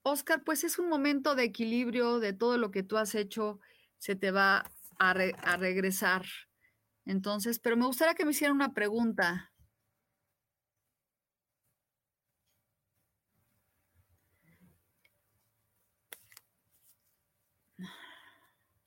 Oscar, 0.05 0.43
pues 0.45 0.65
es 0.65 0.79
un 0.79 0.89
momento 0.89 1.35
de 1.35 1.45
equilibrio 1.45 2.19
de 2.19 2.33
todo 2.33 2.59
lo 2.59 2.71
que 2.73 2.83
tú 2.83 2.97
has 2.97 3.15
hecho, 3.15 3.61
se 4.03 4.17
te 4.17 4.33
va 4.33 4.69
a, 4.99 5.11
a 5.11 5.57
regresar. 5.57 6.25
Entonces, 7.05 7.61
pero 7.61 7.77
me 7.77 7.87
gustaría 7.87 8.15
que 8.17 8.25
me 8.25 8.33
hicieran 8.33 8.57
una 8.57 8.75
pregunta. 8.75 9.53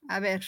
A 0.09 0.19
ver. 0.19 0.43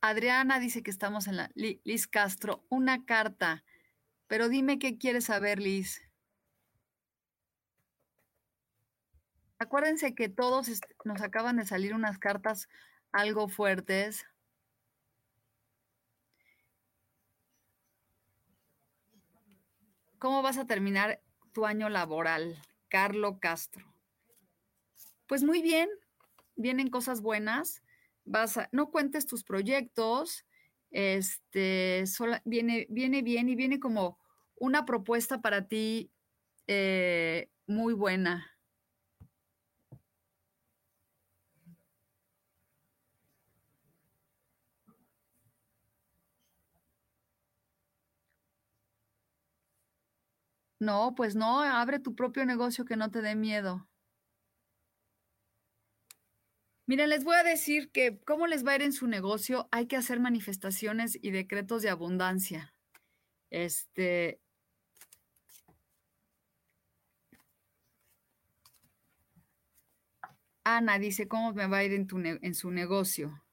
Adriana 0.00 0.58
dice 0.58 0.82
que 0.82 0.90
estamos 0.90 1.28
en 1.28 1.36
la... 1.36 1.52
Liz 1.54 2.08
Castro, 2.08 2.66
una 2.68 3.04
carta. 3.04 3.62
Pero 4.28 4.48
dime 4.48 4.78
qué 4.78 4.98
quieres 4.98 5.24
saber, 5.24 5.58
Liz. 5.58 6.02
Acuérdense 9.58 10.14
que 10.14 10.28
todos 10.28 10.68
nos 11.04 11.20
acaban 11.20 11.56
de 11.56 11.66
salir 11.66 11.94
unas 11.94 12.18
cartas 12.18 12.68
algo 13.10 13.48
fuertes. 13.48 14.24
¿Cómo 20.18 20.42
vas 20.42 20.58
a 20.58 20.66
terminar 20.66 21.20
tu 21.52 21.64
año 21.64 21.88
laboral, 21.88 22.60
Carlo 22.88 23.40
Castro? 23.40 23.84
Pues 25.26 25.42
muy 25.42 25.62
bien, 25.62 25.88
vienen 26.56 26.90
cosas 26.90 27.20
buenas. 27.20 27.82
No 28.72 28.90
cuentes 28.90 29.26
tus 29.26 29.42
proyectos, 29.42 30.44
este, 30.90 32.04
viene, 32.44 32.86
viene 32.90 33.22
bien 33.22 33.48
y 33.48 33.56
viene 33.56 33.80
como 33.80 34.18
una 34.56 34.84
propuesta 34.84 35.40
para 35.40 35.68
ti 35.68 36.10
eh, 36.68 37.50
muy 37.66 37.94
buena. 37.94 38.46
No, 50.80 51.14
pues 51.16 51.34
no, 51.36 51.60
abre 51.62 51.98
tu 52.00 52.14
propio 52.16 52.44
negocio 52.46 52.84
que 52.84 52.96
no 52.96 53.10
te 53.12 53.22
dé 53.22 53.34
miedo. 53.36 53.87
Miren, 56.88 57.10
les 57.10 57.22
voy 57.22 57.36
a 57.36 57.42
decir 57.42 57.90
que 57.90 58.18
cómo 58.24 58.46
les 58.46 58.66
va 58.66 58.72
a 58.72 58.76
ir 58.76 58.82
en 58.82 58.94
su 58.94 59.06
negocio, 59.08 59.68
hay 59.70 59.86
que 59.86 59.96
hacer 59.96 60.20
manifestaciones 60.20 61.18
y 61.20 61.32
decretos 61.32 61.82
de 61.82 61.90
abundancia. 61.90 62.74
Este. 63.50 64.40
Ana 70.64 70.98
dice, 70.98 71.28
¿cómo 71.28 71.52
me 71.52 71.66
va 71.66 71.78
a 71.78 71.84
ir 71.84 71.92
en, 71.92 72.08
en 72.40 72.54
su 72.54 72.70
negocio? 72.70 73.44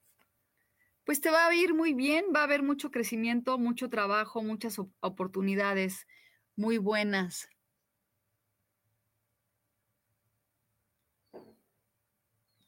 Pues 1.04 1.20
te 1.20 1.30
va 1.30 1.46
a 1.46 1.54
ir 1.54 1.74
muy 1.74 1.92
bien, 1.92 2.24
va 2.34 2.40
a 2.40 2.44
haber 2.44 2.62
mucho 2.62 2.90
crecimiento, 2.90 3.58
mucho 3.58 3.90
trabajo, 3.90 4.42
muchas 4.42 4.78
oportunidades 5.00 6.06
muy 6.56 6.78
buenas. 6.78 7.50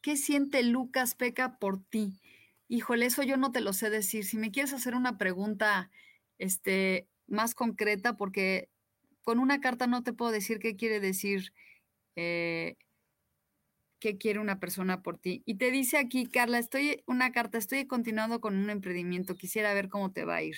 ¿Qué 0.08 0.16
siente 0.16 0.62
Lucas 0.62 1.14
Peca 1.14 1.58
por 1.58 1.84
ti? 1.84 2.18
Híjole, 2.66 3.04
eso 3.04 3.22
yo 3.24 3.36
no 3.36 3.52
te 3.52 3.60
lo 3.60 3.74
sé 3.74 3.90
decir. 3.90 4.24
Si 4.24 4.38
me 4.38 4.50
quieres 4.50 4.72
hacer 4.72 4.94
una 4.94 5.18
pregunta 5.18 5.90
este, 6.38 7.06
más 7.26 7.54
concreta, 7.54 8.16
porque 8.16 8.70
con 9.20 9.38
una 9.38 9.60
carta 9.60 9.86
no 9.86 10.02
te 10.02 10.14
puedo 10.14 10.30
decir 10.30 10.60
qué 10.60 10.76
quiere 10.76 10.98
decir, 10.98 11.52
eh, 12.16 12.78
qué 13.98 14.16
quiere 14.16 14.38
una 14.38 14.58
persona 14.60 15.02
por 15.02 15.18
ti. 15.18 15.42
Y 15.44 15.56
te 15.56 15.70
dice 15.70 15.98
aquí, 15.98 16.24
Carla, 16.24 16.58
estoy, 16.58 17.02
una 17.04 17.30
carta, 17.30 17.58
estoy 17.58 17.86
continuando 17.86 18.40
con 18.40 18.56
un 18.56 18.70
emprendimiento, 18.70 19.36
quisiera 19.36 19.74
ver 19.74 19.90
cómo 19.90 20.10
te 20.10 20.24
va 20.24 20.36
a 20.36 20.42
ir 20.42 20.56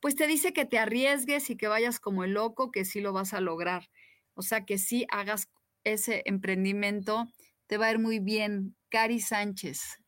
pues 0.00 0.14
te 0.14 0.26
dice 0.26 0.54
que 0.54 0.64
te 0.64 0.78
arriesgues 0.78 1.50
y 1.50 1.56
que 1.56 1.68
vayas 1.68 2.00
como 2.00 2.24
el 2.24 2.32
loco, 2.32 2.70
que 2.70 2.86
sí 2.86 3.02
lo 3.02 3.12
vas 3.12 3.34
a 3.34 3.42
lograr. 3.42 3.90
O 4.32 4.40
sea, 4.40 4.64
que 4.64 4.78
sí 4.78 5.06
hagas 5.10 5.50
ese 5.84 6.22
emprendimiento, 6.24 7.26
te 7.68 7.76
va 7.76 7.86
a 7.86 7.92
ir 7.92 7.98
muy 7.98 8.18
bien. 8.18 8.74
Cari 8.88 9.20
Sánchez. 9.20 10.02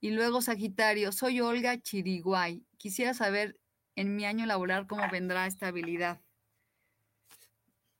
Y 0.00 0.10
luego 0.10 0.42
Sagitario, 0.42 1.12
soy 1.12 1.40
Olga 1.40 1.80
Chiriguay. 1.80 2.66
Quisiera 2.76 3.14
saber 3.14 3.58
en 3.94 4.16
mi 4.16 4.24
año 4.24 4.44
laboral 4.46 4.88
cómo 4.88 5.08
vendrá 5.10 5.46
estabilidad. 5.46 6.20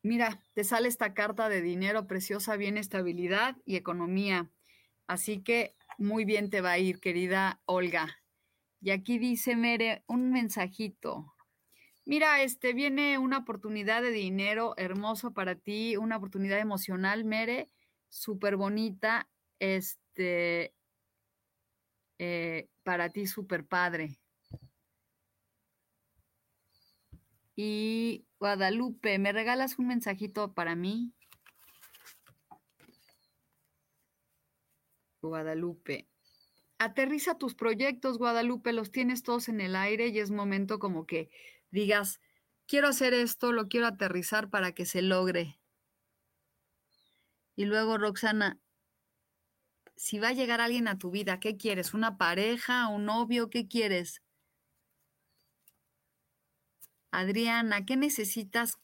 Mira, 0.02 0.42
te 0.54 0.64
sale 0.64 0.88
esta 0.88 1.14
carta 1.14 1.48
de 1.48 1.62
dinero 1.62 2.08
preciosa, 2.08 2.56
bien 2.56 2.76
estabilidad 2.76 3.56
y 3.64 3.76
economía. 3.76 4.50
Así 5.06 5.42
que 5.42 5.76
muy 5.96 6.24
bien 6.24 6.50
te 6.50 6.60
va 6.60 6.72
a 6.72 6.78
ir, 6.78 6.98
querida 6.98 7.60
Olga. 7.66 8.18
Y 8.80 8.90
aquí 8.90 9.18
dice 9.18 9.54
Mere 9.54 10.02
un 10.08 10.32
mensajito. 10.32 11.32
Mira, 12.04 12.42
este 12.42 12.72
viene 12.72 13.16
una 13.18 13.38
oportunidad 13.38 14.02
de 14.02 14.10
dinero 14.10 14.74
hermoso 14.76 15.32
para 15.32 15.54
ti, 15.54 15.96
una 15.96 16.16
oportunidad 16.16 16.58
emocional, 16.58 17.24
Mere, 17.24 17.70
súper 18.12 18.56
bonita, 18.56 19.28
este, 19.58 20.74
eh, 22.18 22.68
para 22.82 23.08
ti 23.08 23.26
súper 23.26 23.66
padre. 23.66 24.18
Y 27.56 28.26
Guadalupe, 28.38 29.18
¿me 29.18 29.32
regalas 29.32 29.78
un 29.78 29.88
mensajito 29.88 30.52
para 30.52 30.74
mí? 30.74 31.14
Guadalupe. 35.22 36.08
aterriza 36.78 37.38
tus 37.38 37.54
proyectos, 37.54 38.18
Guadalupe, 38.18 38.72
los 38.72 38.90
tienes 38.90 39.22
todos 39.22 39.48
en 39.48 39.60
el 39.60 39.76
aire 39.76 40.08
y 40.08 40.18
es 40.18 40.32
momento 40.32 40.80
como 40.80 41.06
que 41.06 41.30
digas, 41.70 42.20
quiero 42.66 42.88
hacer 42.88 43.14
esto, 43.14 43.52
lo 43.52 43.68
quiero 43.68 43.86
aterrizar 43.86 44.50
para 44.50 44.72
que 44.72 44.84
se 44.84 45.00
logre. 45.00 45.61
Y 47.56 47.66
luego, 47.66 47.98
Roxana, 47.98 48.58
si 49.96 50.18
va 50.18 50.28
a 50.28 50.32
llegar 50.32 50.60
alguien 50.60 50.88
a 50.88 50.98
tu 50.98 51.10
vida, 51.10 51.38
¿qué 51.40 51.56
quieres? 51.56 51.94
¿Una 51.94 52.16
pareja, 52.16 52.88
un 52.88 53.04
novio? 53.04 53.50
¿Qué 53.50 53.68
quieres? 53.68 54.22
Adriana, 57.12 57.84
¿qué 57.84 57.96
necesitas 57.96 58.78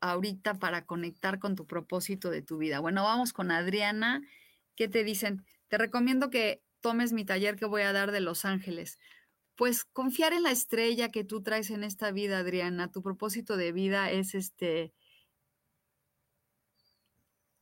ahorita 0.00 0.54
para 0.54 0.86
conectar 0.86 1.38
con 1.38 1.54
tu 1.56 1.66
propósito 1.66 2.30
de 2.30 2.42
tu 2.42 2.58
vida? 2.58 2.80
Bueno, 2.80 3.04
vamos 3.04 3.32
con 3.32 3.50
Adriana. 3.50 4.22
¿Qué 4.74 4.88
te 4.88 5.04
dicen? 5.04 5.44
Te 5.68 5.78
recomiendo 5.78 6.30
que 6.30 6.62
tomes 6.80 7.12
mi 7.12 7.24
taller 7.24 7.56
que 7.56 7.66
voy 7.66 7.82
a 7.82 7.92
dar 7.92 8.12
de 8.12 8.20
Los 8.20 8.44
Ángeles. 8.44 8.98
Pues 9.56 9.84
confiar 9.84 10.32
en 10.32 10.42
la 10.42 10.50
estrella 10.50 11.10
que 11.10 11.24
tú 11.24 11.42
traes 11.42 11.70
en 11.70 11.84
esta 11.84 12.10
vida, 12.12 12.38
Adriana. 12.38 12.90
Tu 12.90 13.02
propósito 13.02 13.56
de 13.56 13.72
vida 13.72 14.10
es 14.10 14.34
este. 14.34 14.92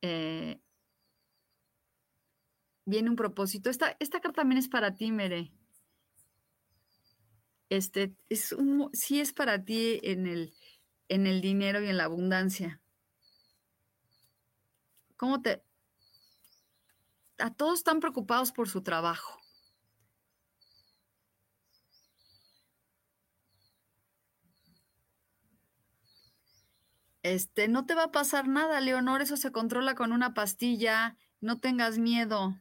Eh, 0.07 0.61
viene 2.85 3.09
un 3.09 3.17
propósito. 3.17 3.71
Esta, 3.71 3.97
esta 4.01 4.21
carta 4.21 4.43
también 4.43 4.59
es 4.59 4.69
para 4.69 4.95
ti, 4.95 5.11
Mere. 5.11 5.51
Este, 7.71 8.15
es 8.29 8.53
un, 8.53 8.91
sí 8.93 9.21
es 9.21 9.33
para 9.33 9.65
ti 9.65 10.01
en 10.03 10.27
el, 10.27 10.53
en 11.09 11.27
el 11.27 11.41
dinero 11.41 11.83
y 11.83 11.89
en 11.89 11.97
la 11.97 12.05
abundancia. 12.05 12.83
¿Cómo 15.17 15.41
te... 15.41 15.65
A 17.39 17.55
todos 17.55 17.79
están 17.79 18.01
preocupados 18.01 18.53
por 18.53 18.69
su 18.69 18.83
trabajo. 18.83 19.41
Este, 27.25 27.69
no 27.69 27.87
te 27.87 27.95
va 27.95 28.05
a 28.05 28.13
pasar 28.13 28.49
nada, 28.49 28.83
Leonor, 28.83 29.23
eso 29.23 29.39
se 29.39 29.51
controla 29.51 29.95
con 29.95 30.13
una 30.13 30.35
pastilla, 30.35 31.17
no 31.41 31.59
tengas 31.59 31.99
miedo. 31.99 32.61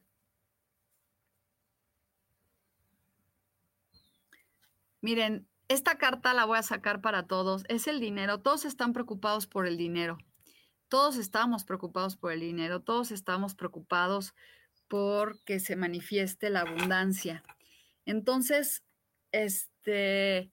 Miren, 5.02 5.46
esta 5.68 5.98
carta 5.98 6.32
la 6.32 6.46
voy 6.46 6.56
a 6.56 6.62
sacar 6.62 7.02
para 7.02 7.26
todos. 7.26 7.64
Es 7.68 7.86
el 7.88 8.00
dinero. 8.00 8.40
Todos 8.40 8.64
están 8.64 8.94
preocupados 8.94 9.46
por 9.46 9.66
el 9.66 9.76
dinero. 9.76 10.16
Todos 10.88 11.16
estamos 11.16 11.64
preocupados 11.64 12.16
por 12.16 12.32
el 12.32 12.40
dinero. 12.40 12.80
Todos 12.80 13.10
estamos 13.10 13.54
preocupados 13.54 14.34
por 14.88 15.38
que 15.40 15.60
se 15.60 15.76
manifieste 15.76 16.48
la 16.48 16.62
abundancia. 16.62 17.44
Entonces, 18.06 18.82
este, 19.30 20.50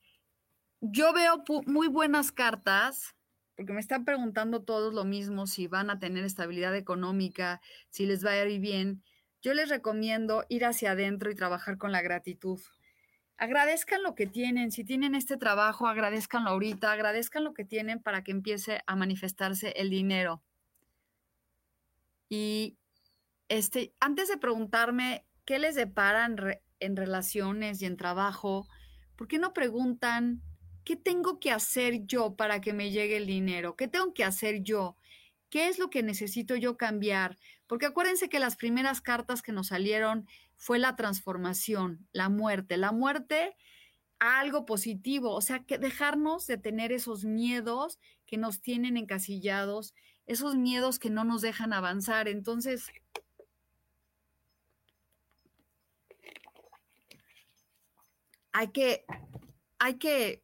yo 0.82 1.14
veo 1.14 1.46
muy 1.66 1.88
buenas 1.88 2.34
cartas, 2.34 3.16
porque 3.62 3.74
me 3.74 3.80
están 3.80 4.06
preguntando 4.06 4.64
todos 4.64 4.92
lo 4.92 5.06
mismo, 5.06 5.46
si 5.46 5.68
van 5.68 5.92
a 5.92 6.00
tener 6.00 6.24
estabilidad 6.24 6.76
económica, 6.76 7.62
si 7.92 8.08
les 8.08 8.26
va 8.26 8.32
a 8.32 8.44
ir 8.44 8.60
bien. 8.60 9.04
Yo 9.44 9.54
les 9.54 9.70
recomiendo 9.70 10.46
ir 10.50 10.66
hacia 10.66 10.94
adentro 10.94 11.30
y 11.30 11.36
trabajar 11.36 11.78
con 11.78 11.92
la 11.92 12.02
gratitud 12.02 12.60
agradezcan 13.38 14.04
lo 14.04 14.14
que 14.14 14.28
tienen. 14.28 14.72
Si 14.72 14.84
tienen 14.84 15.16
este 15.16 15.36
trabajo, 15.36 15.88
agradezcanlo 15.88 16.52
ahorita, 16.52 16.92
agradezcan 16.92 17.44
lo 17.44 17.56
que 17.56 17.66
tienen 17.66 18.00
para 18.00 18.24
que 18.24 18.32
empiece 18.32 18.82
a 18.86 18.96
manifestarse 18.96 19.74
el 19.78 19.90
dinero. 19.90 20.44
Y 22.30 22.78
este, 23.48 23.96
antes 24.00 24.28
de 24.28 24.38
preguntarme 24.38 25.26
qué 25.46 25.58
les 25.58 25.74
deparan 25.74 26.38
en 26.80 26.96
relaciones 26.96 27.82
y 27.82 27.86
en 27.86 27.98
trabajo, 27.98 28.68
¿por 29.16 29.28
qué 29.28 29.40
no 29.40 29.54
preguntan 29.54 30.44
qué 30.84 30.96
tengo 30.96 31.40
que 31.40 31.52
hacer 31.52 32.06
yo 32.06 32.36
para 32.36 32.62
que 32.62 32.74
me 32.74 32.92
llegue 32.92 33.18
el 33.18 33.28
dinero? 33.28 33.76
¿Qué 33.76 33.88
tengo 33.88 34.14
que 34.14 34.24
hacer 34.24 34.64
yo? 34.64 34.96
¿Qué 35.50 35.68
es 35.68 35.80
lo 35.80 35.90
que 35.90 36.04
necesito 36.04 36.56
yo 36.56 36.78
cambiar? 36.78 37.38
Porque 37.68 37.86
acuérdense 37.86 38.30
que 38.30 38.40
las 38.40 38.56
primeras 38.56 39.02
cartas 39.02 39.42
que 39.42 39.52
nos 39.52 39.68
salieron 39.68 40.28
fue 40.56 40.80
la 40.80 40.96
transformación, 40.96 42.08
la 42.12 42.30
muerte, 42.30 42.78
la 42.78 42.92
muerte 42.92 43.56
a 44.20 44.40
algo 44.40 44.66
positivo, 44.66 45.34
o 45.34 45.42
sea, 45.42 45.64
que 45.64 45.78
dejarnos 45.78 46.46
de 46.46 46.58
tener 46.58 46.92
esos 46.92 47.26
miedos 47.26 48.00
que 48.28 48.38
nos 48.38 48.62
tienen 48.62 48.96
encasillados, 48.96 49.96
esos 50.28 50.56
miedos 50.56 51.00
que 51.00 51.10
no 51.10 51.24
nos 51.24 51.42
dejan 51.42 51.74
avanzar. 51.74 52.28
Entonces, 52.28 52.92
hay 58.54 58.68
que, 58.70 59.06
hay 59.80 59.96
que, 59.96 60.44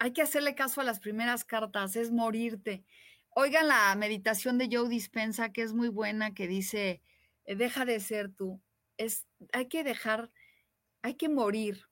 hay 0.00 0.12
que 0.14 0.22
hacerle 0.22 0.54
caso 0.54 0.80
a 0.80 0.84
las 0.84 0.98
primeras 0.98 1.44
cartas, 1.44 1.94
es 1.94 2.10
morirte. 2.10 2.84
Oigan 3.28 3.68
la 3.68 3.94
meditación 3.94 4.56
de 4.56 4.68
Joe 4.72 4.88
Dispensa, 4.88 5.52
que 5.52 5.60
es 5.60 5.74
muy 5.74 5.88
buena, 5.88 6.32
que 6.32 6.48
dice, 6.48 7.02
eh, 7.44 7.54
deja 7.54 7.84
de 7.84 8.00
ser 8.00 8.32
tú. 8.32 8.62
Es, 8.96 9.26
hay 9.52 9.68
que 9.68 9.84
dejar, 9.84 10.32
hay 11.02 11.14
que 11.14 11.28
morir. 11.28 11.84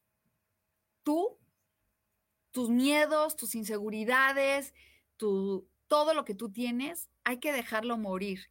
Tú, 1.02 1.38
tus 2.50 2.70
miedos, 2.70 3.36
tus 3.36 3.54
inseguridades, 3.54 4.72
tu, 5.18 5.68
todo 5.86 6.14
lo 6.14 6.24
que 6.24 6.34
tú 6.34 6.50
tienes, 6.50 7.10
hay 7.24 7.40
que 7.40 7.52
dejarlo 7.52 7.98
morir 7.98 8.50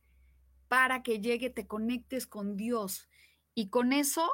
para 0.68 1.02
que 1.02 1.20
llegue, 1.20 1.50
te 1.50 1.66
conectes 1.66 2.28
con 2.28 2.58
Dios 2.58 3.10
y 3.56 3.70
con 3.70 3.92
eso 3.92 4.30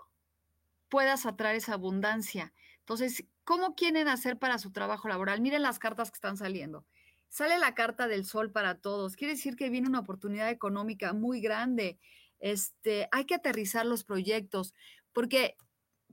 puedas 0.89 1.25
atraer 1.25 1.55
esa 1.55 1.75
abundancia. 1.75 2.53
Entonces, 2.83 3.23
¿cómo 3.45 3.75
quieren 3.75 4.09
hacer 4.09 4.37
para 4.37 4.57
su 4.57 4.71
trabajo 4.71 5.07
laboral? 5.07 5.39
Miren 5.39 5.61
las 5.61 5.79
cartas 5.79 6.11
que 6.11 6.17
están 6.17 6.35
saliendo. 6.35 6.85
Sale 7.29 7.57
la 7.57 7.73
carta 7.73 8.07
del 8.07 8.25
sol 8.25 8.51
para 8.51 8.75
todos. 8.79 9.15
Quiere 9.15 9.35
decir 9.35 9.55
que 9.55 9.69
viene 9.69 9.87
una 9.87 10.01
oportunidad 10.01 10.49
económica 10.49 11.13
muy 11.13 11.39
grande. 11.39 11.97
Este, 12.39 13.07
hay 13.11 13.25
que 13.25 13.35
aterrizar 13.35 13.85
los 13.85 14.03
proyectos, 14.03 14.73
porque 15.13 15.55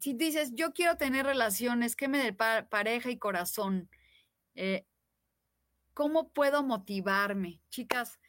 si 0.00 0.14
dices, 0.14 0.52
yo 0.54 0.72
quiero 0.72 0.96
tener 0.96 1.26
relaciones, 1.26 1.96
¿qué 1.96 2.06
me 2.06 2.18
de 2.18 2.32
pareja 2.32 3.10
y 3.10 3.18
corazón? 3.18 3.90
Eh, 4.54 4.86
¿Cómo 5.92 6.30
puedo 6.30 6.62
motivarme? 6.62 7.60
Chicas, 7.68 8.20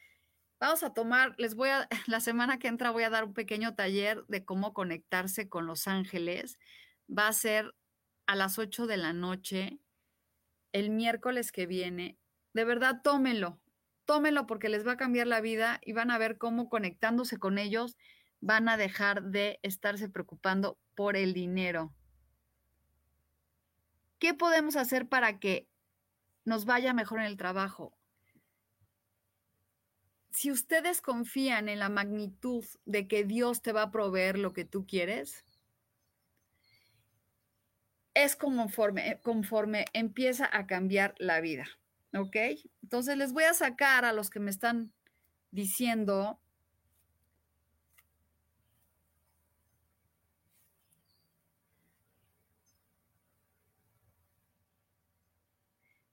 vamos 0.59 0.81
a 0.83 0.93
tomar, 0.93 1.35
les 1.37 1.53
voy 1.53 1.69
a, 1.69 1.87
la 2.07 2.19
semana 2.19 2.57
que 2.57 2.67
entra 2.67 2.89
voy 2.89 3.03
a 3.03 3.11
dar 3.11 3.23
un 3.23 3.33
pequeño 3.35 3.75
taller 3.75 4.25
de 4.27 4.43
cómo 4.43 4.73
conectarse 4.73 5.47
con 5.47 5.67
los 5.67 5.87
ángeles. 5.87 6.57
Va 7.07 7.27
a 7.27 7.33
ser 7.33 7.75
a 8.31 8.35
las 8.35 8.57
8 8.57 8.87
de 8.87 8.97
la 8.97 9.13
noche, 9.13 9.79
el 10.71 10.89
miércoles 10.89 11.51
que 11.51 11.65
viene. 11.65 12.17
De 12.53 12.65
verdad, 12.65 13.01
tómenlo 13.03 13.61
tómenlo 14.11 14.45
porque 14.45 14.67
les 14.67 14.85
va 14.85 14.91
a 14.91 14.97
cambiar 14.97 15.25
la 15.27 15.39
vida 15.39 15.79
y 15.85 15.93
van 15.93 16.11
a 16.11 16.17
ver 16.17 16.37
cómo 16.37 16.67
conectándose 16.67 17.37
con 17.37 17.57
ellos 17.57 17.97
van 18.41 18.67
a 18.67 18.75
dejar 18.75 19.23
de 19.23 19.59
estarse 19.63 20.09
preocupando 20.09 20.77
por 20.95 21.15
el 21.15 21.33
dinero. 21.33 21.93
¿Qué 24.19 24.33
podemos 24.33 24.75
hacer 24.75 25.07
para 25.07 25.39
que 25.39 25.69
nos 26.43 26.65
vaya 26.65 26.93
mejor 26.93 27.21
en 27.21 27.27
el 27.27 27.37
trabajo? 27.37 27.97
Si 30.31 30.51
ustedes 30.51 31.01
confían 31.01 31.69
en 31.69 31.79
la 31.79 31.87
magnitud 31.87 32.65
de 32.83 33.07
que 33.07 33.23
Dios 33.23 33.61
te 33.61 33.71
va 33.71 33.83
a 33.83 33.91
proveer 33.91 34.37
lo 34.37 34.51
que 34.51 34.65
tú 34.65 34.85
quieres, 34.85 35.45
es 38.13 38.35
conforme, 38.35 39.19
conforme 39.23 39.85
empieza 39.93 40.49
a 40.51 40.67
cambiar 40.67 41.15
la 41.17 41.41
vida. 41.41 41.65
¿Ok? 42.13 42.35
Entonces 42.83 43.17
les 43.17 43.33
voy 43.33 43.45
a 43.45 43.53
sacar 43.53 44.05
a 44.05 44.13
los 44.13 44.29
que 44.29 44.39
me 44.39 44.51
están 44.51 44.91
diciendo. 45.51 46.39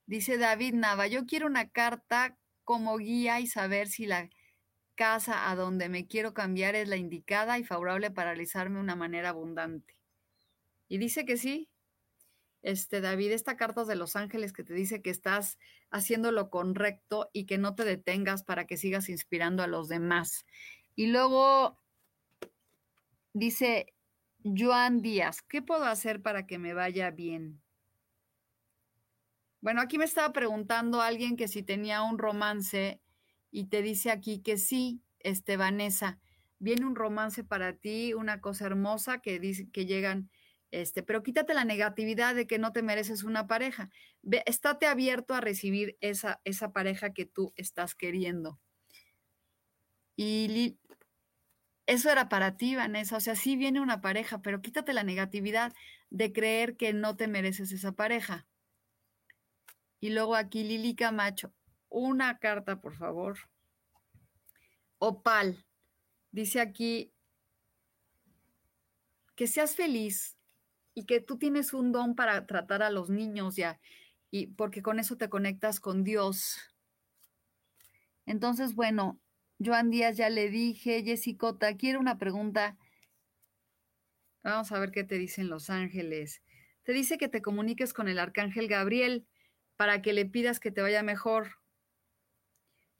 Dice 0.06 0.38
David 0.38 0.74
Nava, 0.74 1.06
yo 1.06 1.26
quiero 1.26 1.46
una 1.46 1.68
carta 1.68 2.36
como 2.64 2.96
guía 2.96 3.40
y 3.40 3.46
saber 3.46 3.88
si 3.88 4.06
la 4.06 4.30
casa 4.94 5.50
a 5.50 5.54
donde 5.56 5.88
me 5.88 6.06
quiero 6.06 6.34
cambiar 6.34 6.74
es 6.74 6.88
la 6.88 6.96
indicada 6.96 7.58
y 7.58 7.64
favorable 7.64 8.10
para 8.10 8.30
realizarme 8.32 8.76
de 8.76 8.82
una 8.82 8.96
manera 8.96 9.30
abundante. 9.30 9.96
Y 10.88 10.98
dice 10.98 11.24
que 11.24 11.36
sí, 11.36 11.68
este, 12.62 13.00
David, 13.00 13.32
esta 13.32 13.56
carta 13.56 13.84
de 13.84 13.96
Los 13.96 14.16
Ángeles 14.16 14.52
que 14.52 14.64
te 14.64 14.74
dice 14.74 15.02
que 15.02 15.10
estás 15.10 15.58
haciendo 15.90 16.32
lo 16.32 16.50
correcto 16.50 17.30
y 17.32 17.46
que 17.46 17.58
no 17.58 17.74
te 17.74 17.84
detengas 17.84 18.42
para 18.42 18.66
que 18.66 18.76
sigas 18.76 19.08
inspirando 19.08 19.62
a 19.62 19.68
los 19.68 19.88
demás. 19.88 20.44
Y 20.94 21.06
luego 21.06 21.78
dice 23.32 23.94
Joan 24.44 25.00
Díaz, 25.02 25.42
¿qué 25.42 25.62
puedo 25.62 25.84
hacer 25.84 26.22
para 26.22 26.46
que 26.46 26.58
me 26.58 26.74
vaya 26.74 27.10
bien? 27.10 27.60
Bueno, 29.60 29.80
aquí 29.80 29.98
me 29.98 30.04
estaba 30.04 30.32
preguntando 30.32 31.00
alguien 31.00 31.36
que 31.36 31.48
si 31.48 31.62
tenía 31.62 32.02
un 32.02 32.18
romance 32.18 33.00
y 33.50 33.66
te 33.66 33.82
dice 33.82 34.10
aquí 34.10 34.40
que 34.40 34.56
sí, 34.56 35.02
este, 35.18 35.56
Vanessa, 35.56 36.20
viene 36.58 36.86
un 36.86 36.94
romance 36.94 37.44
para 37.44 37.74
ti, 37.74 38.14
una 38.14 38.40
cosa 38.40 38.66
hermosa 38.66 39.18
que, 39.18 39.40
dice, 39.40 39.68
que 39.70 39.86
llegan, 39.86 40.30
este, 40.70 41.02
pero 41.02 41.22
quítate 41.22 41.54
la 41.54 41.64
negatividad 41.64 42.34
de 42.34 42.46
que 42.46 42.58
no 42.58 42.72
te 42.72 42.82
mereces 42.82 43.24
una 43.24 43.46
pareja. 43.46 43.90
Ve, 44.22 44.42
estate 44.46 44.86
abierto 44.86 45.34
a 45.34 45.40
recibir 45.40 45.96
esa, 46.00 46.40
esa 46.44 46.72
pareja 46.72 47.12
que 47.12 47.26
tú 47.26 47.52
estás 47.56 47.94
queriendo. 47.94 48.60
Y 50.16 50.78
eso 51.86 52.10
era 52.10 52.28
para 52.28 52.56
ti, 52.56 52.74
Vanessa. 52.74 53.16
O 53.16 53.20
sea, 53.20 53.34
sí 53.34 53.56
viene 53.56 53.80
una 53.80 54.00
pareja, 54.00 54.42
pero 54.42 54.60
quítate 54.60 54.92
la 54.92 55.04
negatividad 55.04 55.72
de 56.10 56.32
creer 56.32 56.76
que 56.76 56.92
no 56.92 57.16
te 57.16 57.28
mereces 57.28 57.72
esa 57.72 57.92
pareja. 57.92 58.46
Y 60.00 60.10
luego 60.10 60.36
aquí 60.36 60.64
Lili 60.64 60.94
Camacho, 60.94 61.52
una 61.88 62.38
carta, 62.38 62.80
por 62.80 62.94
favor. 62.94 63.38
Opal, 64.98 65.64
dice 66.30 66.60
aquí 66.60 67.12
que 69.34 69.46
seas 69.46 69.76
feliz 69.76 70.37
y 70.98 71.04
que 71.04 71.20
tú 71.20 71.38
tienes 71.38 71.72
un 71.72 71.92
don 71.92 72.14
para 72.14 72.46
tratar 72.46 72.82
a 72.82 72.90
los 72.90 73.10
niños 73.10 73.56
ya, 73.56 73.80
y 74.30 74.48
porque 74.48 74.82
con 74.82 74.98
eso 74.98 75.16
te 75.16 75.28
conectas 75.28 75.80
con 75.80 76.04
Dios. 76.04 76.58
Entonces, 78.26 78.74
bueno, 78.74 79.18
Joan 79.64 79.90
Díaz 79.90 80.16
ya 80.16 80.28
le 80.28 80.50
dije, 80.50 81.02
Jessicota, 81.02 81.76
quiero 81.76 82.00
una 82.00 82.18
pregunta. 82.18 82.76
Vamos 84.42 84.70
a 84.72 84.78
ver 84.78 84.90
qué 84.90 85.04
te 85.04 85.16
dicen 85.16 85.48
Los 85.48 85.70
Ángeles. 85.70 86.42
Te 86.82 86.92
dice 86.92 87.18
que 87.18 87.28
te 87.28 87.42
comuniques 87.42 87.92
con 87.92 88.08
el 88.08 88.18
arcángel 88.18 88.68
Gabriel 88.68 89.26
para 89.76 90.02
que 90.02 90.12
le 90.12 90.26
pidas 90.26 90.60
que 90.60 90.70
te 90.70 90.82
vaya 90.82 91.02
mejor 91.02 91.58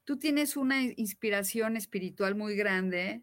tú 0.09 0.17
tienes 0.17 0.57
una 0.57 0.81
inspiración 0.81 1.77
espiritual 1.77 2.33
muy 2.33 2.55
grande, 2.55 3.21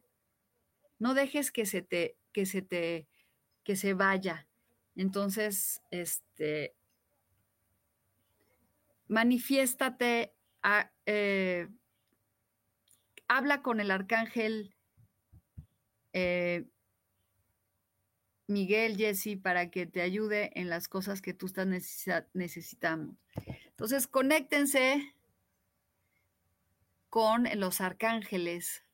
no 1.00 1.14
dejes 1.14 1.50
que 1.50 1.66
se 1.66 1.82
te, 1.82 2.16
que 2.30 2.46
se 2.46 2.62
te, 2.62 3.08
que 3.64 3.74
se 3.74 3.92
vaya. 3.92 4.46
Entonces, 4.96 5.82
este, 5.90 6.74
manifiéstate, 9.08 10.34
eh, 11.04 11.68
habla 13.28 13.62
con 13.62 13.80
el 13.80 13.90
arcángel 13.90 14.74
eh, 16.12 16.64
Miguel, 18.46 18.96
Jesse, 18.96 19.36
para 19.42 19.70
que 19.70 19.86
te 19.86 20.00
ayude 20.00 20.50
en 20.58 20.70
las 20.70 20.88
cosas 20.88 21.20
que 21.20 21.34
tú 21.34 21.46
estás 21.46 21.66
necesitando. 22.32 23.16
Entonces, 23.68 24.06
conéctense 24.06 25.14
con 27.10 27.44
los 27.56 27.82
arcángeles. 27.82 28.85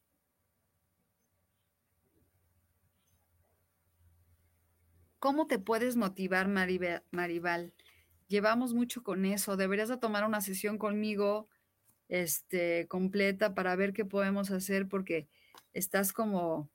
¿Cómo 5.22 5.46
te 5.46 5.60
puedes 5.60 5.94
motivar, 5.94 6.48
Maribal? 6.48 7.72
Llevamos 8.26 8.74
mucho 8.74 9.04
con 9.04 9.24
eso. 9.24 9.56
Deberías 9.56 9.88
de 9.88 9.96
tomar 9.96 10.24
una 10.24 10.40
sesión 10.40 10.78
conmigo 10.78 11.48
este, 12.08 12.88
completa 12.88 13.54
para 13.54 13.76
ver 13.76 13.92
qué 13.92 14.04
podemos 14.04 14.50
hacer 14.50 14.88
porque 14.88 15.28
estás 15.74 16.12
como... 16.12 16.68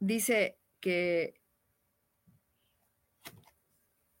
Dice 0.00 0.58
que 0.80 1.40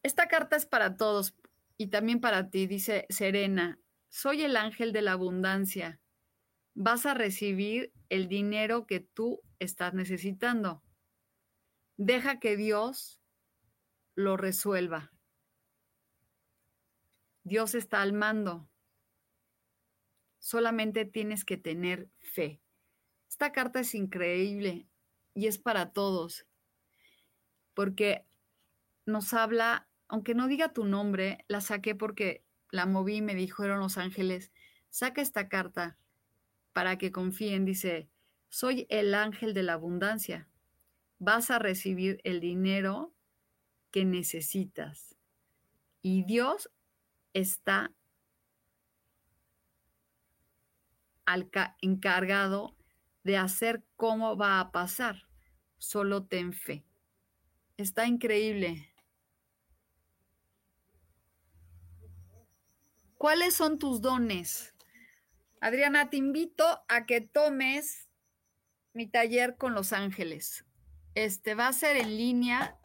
esta 0.02 0.26
carta 0.26 0.56
es 0.56 0.64
para 0.64 0.96
todos 0.96 1.34
y 1.76 1.88
también 1.88 2.22
para 2.22 2.48
ti, 2.48 2.66
dice 2.66 3.04
Serena. 3.10 3.78
Soy 4.08 4.44
el 4.44 4.56
ángel 4.56 4.94
de 4.94 5.02
la 5.02 5.12
abundancia. 5.12 6.00
Vas 6.72 7.04
a 7.04 7.12
recibir 7.12 7.92
el 8.08 8.28
dinero 8.28 8.86
que 8.86 9.00
tú 9.00 9.42
estás 9.58 9.92
necesitando. 9.92 10.83
Deja 11.96 12.40
que 12.40 12.56
Dios 12.56 13.20
lo 14.14 14.36
resuelva. 14.36 15.12
Dios 17.44 17.74
está 17.74 18.02
al 18.02 18.12
mando. 18.12 18.68
Solamente 20.38 21.04
tienes 21.04 21.44
que 21.44 21.56
tener 21.56 22.08
fe. 22.18 22.60
Esta 23.28 23.52
carta 23.52 23.80
es 23.80 23.94
increíble 23.94 24.88
y 25.34 25.46
es 25.46 25.58
para 25.58 25.92
todos, 25.92 26.46
porque 27.74 28.26
nos 29.06 29.34
habla, 29.34 29.88
aunque 30.08 30.34
no 30.34 30.46
diga 30.46 30.72
tu 30.72 30.84
nombre, 30.84 31.44
la 31.48 31.60
saqué 31.60 31.94
porque 31.94 32.44
la 32.70 32.86
moví 32.86 33.16
y 33.16 33.22
me 33.22 33.34
dijeron 33.34 33.80
los 33.80 33.98
ángeles, 33.98 34.52
saca 34.90 35.20
esta 35.20 35.48
carta 35.48 35.98
para 36.72 36.98
que 36.98 37.12
confíen. 37.12 37.64
Dice, 37.64 38.08
soy 38.48 38.86
el 38.88 39.14
ángel 39.14 39.54
de 39.54 39.62
la 39.62 39.74
abundancia. 39.74 40.48
Vas 41.18 41.50
a 41.50 41.58
recibir 41.58 42.20
el 42.24 42.40
dinero 42.40 43.14
que 43.90 44.04
necesitas. 44.04 45.16
Y 46.02 46.24
Dios 46.24 46.70
está 47.32 47.92
encargado 51.80 52.76
de 53.22 53.36
hacer 53.38 53.82
cómo 53.96 54.36
va 54.36 54.60
a 54.60 54.70
pasar. 54.70 55.28
Solo 55.78 56.26
ten 56.26 56.52
fe. 56.52 56.84
Está 57.76 58.06
increíble. 58.06 58.90
¿Cuáles 63.16 63.54
son 63.54 63.78
tus 63.78 64.00
dones? 64.02 64.74
Adriana, 65.60 66.10
te 66.10 66.18
invito 66.18 66.64
a 66.88 67.06
que 67.06 67.22
tomes 67.22 68.08
mi 68.92 69.06
taller 69.06 69.56
con 69.56 69.74
los 69.74 69.92
ángeles. 69.94 70.63
Este 71.14 71.54
va 71.54 71.68
a 71.68 71.72
ser 71.72 71.96
en 71.96 72.16
línea, 72.16 72.76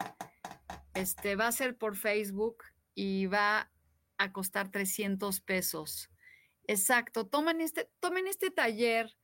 este 0.94 1.34
va 1.34 1.48
a 1.48 1.52
ser 1.52 1.76
por 1.76 1.96
Facebook 1.96 2.62
y 2.94 3.26
va 3.26 3.72
a 4.18 4.32
costar 4.32 4.70
300 4.70 5.40
pesos. 5.40 6.10
Exacto, 6.68 7.26
tomen 7.26 7.60
este, 7.60 7.90
tomen 7.98 8.28
este 8.28 8.52
taller 8.52 9.16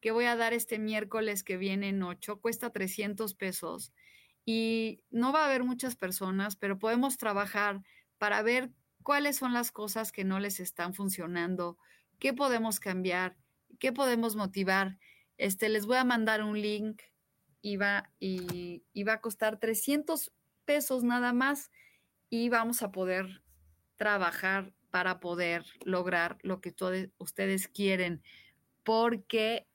que 0.00 0.10
voy 0.10 0.26
a 0.26 0.36
dar 0.36 0.52
este 0.52 0.78
miércoles 0.78 1.42
que 1.42 1.56
viene 1.56 1.88
en 1.88 2.02
8, 2.02 2.40
cuesta 2.40 2.70
300 2.70 3.34
pesos 3.34 3.92
y 4.44 5.02
no 5.10 5.32
va 5.32 5.42
a 5.42 5.46
haber 5.46 5.64
muchas 5.64 5.96
personas, 5.96 6.56
pero 6.56 6.78
podemos 6.78 7.16
trabajar 7.16 7.82
para 8.18 8.42
ver 8.42 8.72
cuáles 9.02 9.36
son 9.36 9.54
las 9.54 9.72
cosas 9.72 10.12
que 10.12 10.24
no 10.24 10.38
les 10.38 10.60
están 10.60 10.92
funcionando, 10.92 11.78
qué 12.18 12.34
podemos 12.34 12.80
cambiar, 12.80 13.36
qué 13.78 13.92
podemos 13.92 14.36
motivar. 14.36 14.98
Este, 15.38 15.70
les 15.70 15.86
voy 15.86 15.96
a 15.96 16.04
mandar 16.04 16.42
un 16.42 16.60
link 16.60 17.00
y 17.62 17.76
va, 17.76 18.10
y, 18.18 18.82
va 19.04 19.14
a 19.14 19.20
costar 19.20 19.58
300 19.58 20.32
pesos 20.64 21.04
nada 21.04 21.32
más 21.32 21.70
y 22.28 22.48
vamos 22.48 22.82
a 22.82 22.92
poder 22.92 23.42
trabajar 23.96 24.72
para 24.90 25.20
poder 25.20 25.64
lograr 25.84 26.38
lo 26.42 26.60
que 26.60 26.74
ustedes 27.18 27.68
quieren. 27.68 28.22
Porque 28.82 29.66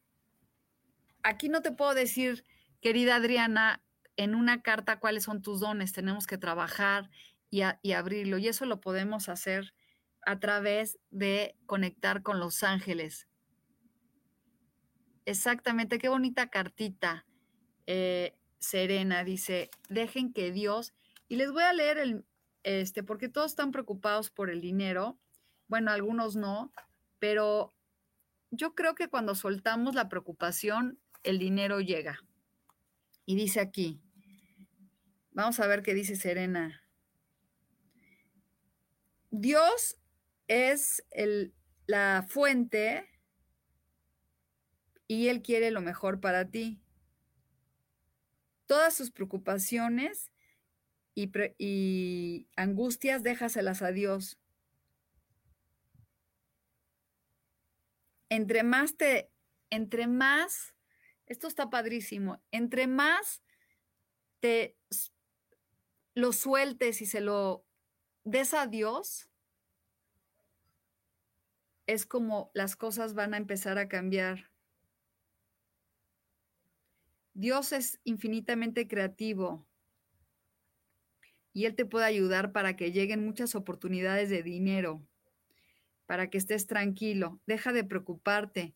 aquí 1.23 1.49
no 1.49 1.61
te 1.61 1.71
puedo 1.71 1.93
decir, 1.93 2.43
querida 2.81 3.15
Adriana, 3.15 3.81
en 4.17 4.35
una 4.35 4.61
carta 4.61 4.99
cuáles 4.99 5.23
son 5.23 5.41
tus 5.41 5.59
dones. 5.59 5.93
Tenemos 5.93 6.27
que 6.27 6.37
trabajar 6.37 7.09
y, 7.49 7.91
abrirlo. 7.93 8.37
Y 8.37 8.47
eso 8.47 8.65
lo 8.65 8.81
podemos 8.81 9.29
hacer 9.29 9.73
a 10.25 10.39
través 10.39 10.99
de 11.11 11.55
conectar 11.65 12.23
con 12.23 12.39
los 12.39 12.63
ángeles. 12.63 13.27
Exactamente, 15.25 15.97
qué 15.97 16.09
bonita 16.09 16.49
cartita. 16.49 17.25
Eh, 17.87 18.35
Serena 18.59 19.23
dice, 19.23 19.69
dejen 19.89 20.33
que 20.33 20.51
Dios, 20.51 20.93
y 21.27 21.35
les 21.35 21.51
voy 21.51 21.63
a 21.63 21.73
leer 21.73 21.97
el, 21.97 22.25
este, 22.63 23.03
porque 23.03 23.29
todos 23.29 23.51
están 23.51 23.71
preocupados 23.71 24.29
por 24.31 24.49
el 24.49 24.61
dinero. 24.61 25.19
Bueno, 25.67 25.91
algunos 25.91 26.35
no, 26.35 26.71
pero 27.19 27.75
yo 28.51 28.73
creo 28.73 28.95
que 28.95 29.07
cuando 29.07 29.35
soltamos 29.35 29.95
la 29.95 30.09
preocupación, 30.09 30.99
el 31.23 31.39
dinero 31.39 31.79
llega. 31.79 32.23
Y 33.25 33.35
dice 33.35 33.59
aquí, 33.59 34.01
vamos 35.31 35.59
a 35.59 35.67
ver 35.67 35.81
qué 35.83 35.93
dice 35.93 36.15
Serena. 36.15 36.81
Dios 39.31 39.97
es 40.47 41.03
la 41.87 42.25
fuente 42.27 43.09
y 45.07 45.27
Él 45.27 45.41
quiere 45.41 45.71
lo 45.71 45.81
mejor 45.81 46.19
para 46.19 46.49
ti. 46.49 46.81
Todas 48.65 48.95
sus 48.95 49.11
preocupaciones 49.11 50.31
y, 51.13 51.31
y 51.57 52.47
angustias 52.55 53.23
déjaselas 53.23 53.81
a 53.81 53.91
Dios. 53.91 54.39
Entre 58.29 58.63
más 58.63 58.97
te, 58.97 59.31
entre 59.69 60.07
más, 60.07 60.75
esto 61.25 61.47
está 61.47 61.69
padrísimo, 61.69 62.41
entre 62.51 62.87
más 62.87 63.41
te 64.39 64.77
lo 66.13 66.31
sueltes 66.33 67.01
y 67.01 67.05
se 67.05 67.21
lo 67.21 67.65
des 68.23 68.53
a 68.53 68.67
Dios, 68.67 69.29
es 71.87 72.05
como 72.05 72.51
las 72.53 72.75
cosas 72.75 73.13
van 73.13 73.33
a 73.33 73.37
empezar 73.37 73.77
a 73.77 73.87
cambiar. 73.87 74.51
Dios 77.35 77.73
es 77.73 77.99
infinitamente 78.05 78.87
creativo 78.87 79.67
y 81.51 81.65
Él 81.65 81.75
te 81.75 81.85
puede 81.85 82.05
ayudar 82.05 82.53
para 82.53 82.77
que 82.77 82.93
lleguen 82.93 83.25
muchas 83.25 83.55
oportunidades 83.55 84.29
de 84.29 84.41
dinero, 84.41 85.05
para 86.05 86.29
que 86.29 86.37
estés 86.37 86.65
tranquilo. 86.65 87.41
Deja 87.45 87.73
de 87.73 87.83
preocuparte. 87.83 88.73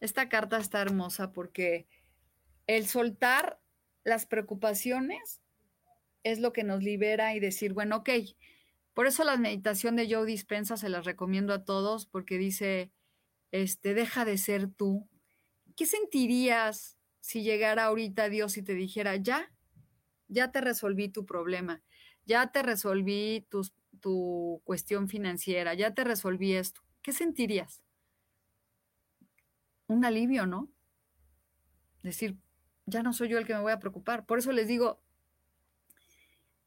Esta 0.00 0.28
carta 0.28 0.58
está 0.58 0.82
hermosa 0.82 1.32
porque 1.32 1.86
el 2.66 2.86
soltar 2.86 3.58
las 4.04 4.26
preocupaciones 4.26 5.40
es 6.22 6.38
lo 6.38 6.52
que 6.52 6.64
nos 6.64 6.82
libera 6.82 7.34
y 7.34 7.40
decir, 7.40 7.72
bueno, 7.72 7.96
ok, 7.96 8.10
por 8.92 9.06
eso 9.06 9.24
la 9.24 9.38
meditación 9.38 9.96
de 9.96 10.12
Joe 10.12 10.26
Dispensa 10.26 10.76
se 10.76 10.90
las 10.90 11.06
recomiendo 11.06 11.54
a 11.54 11.64
todos 11.64 12.04
porque 12.04 12.36
dice, 12.36 12.90
este, 13.50 13.94
deja 13.94 14.24
de 14.24 14.38
ser 14.38 14.68
tú. 14.68 15.08
¿Qué 15.76 15.86
sentirías 15.86 16.98
si 17.20 17.42
llegara 17.42 17.84
ahorita 17.84 18.28
Dios 18.28 18.56
y 18.56 18.62
te 18.62 18.74
dijera, 18.74 19.16
ya, 19.16 19.52
ya 20.28 20.50
te 20.50 20.60
resolví 20.60 21.08
tu 21.08 21.24
problema, 21.24 21.82
ya 22.24 22.50
te 22.52 22.62
resolví 22.62 23.46
tu 24.00 24.60
cuestión 24.64 25.08
financiera, 25.08 25.74
ya 25.74 25.94
te 25.94 26.04
resolví 26.04 26.54
esto? 26.54 26.82
¿Qué 27.02 27.12
sentirías? 27.12 27.82
Un 29.86 30.04
alivio, 30.04 30.46
¿no? 30.46 30.68
Decir, 32.02 32.36
ya 32.86 33.02
no 33.02 33.12
soy 33.12 33.28
yo 33.28 33.38
el 33.38 33.46
que 33.46 33.54
me 33.54 33.60
voy 33.60 33.72
a 33.72 33.78
preocupar. 33.78 34.26
Por 34.26 34.38
eso 34.38 34.52
les 34.52 34.66
digo, 34.66 35.00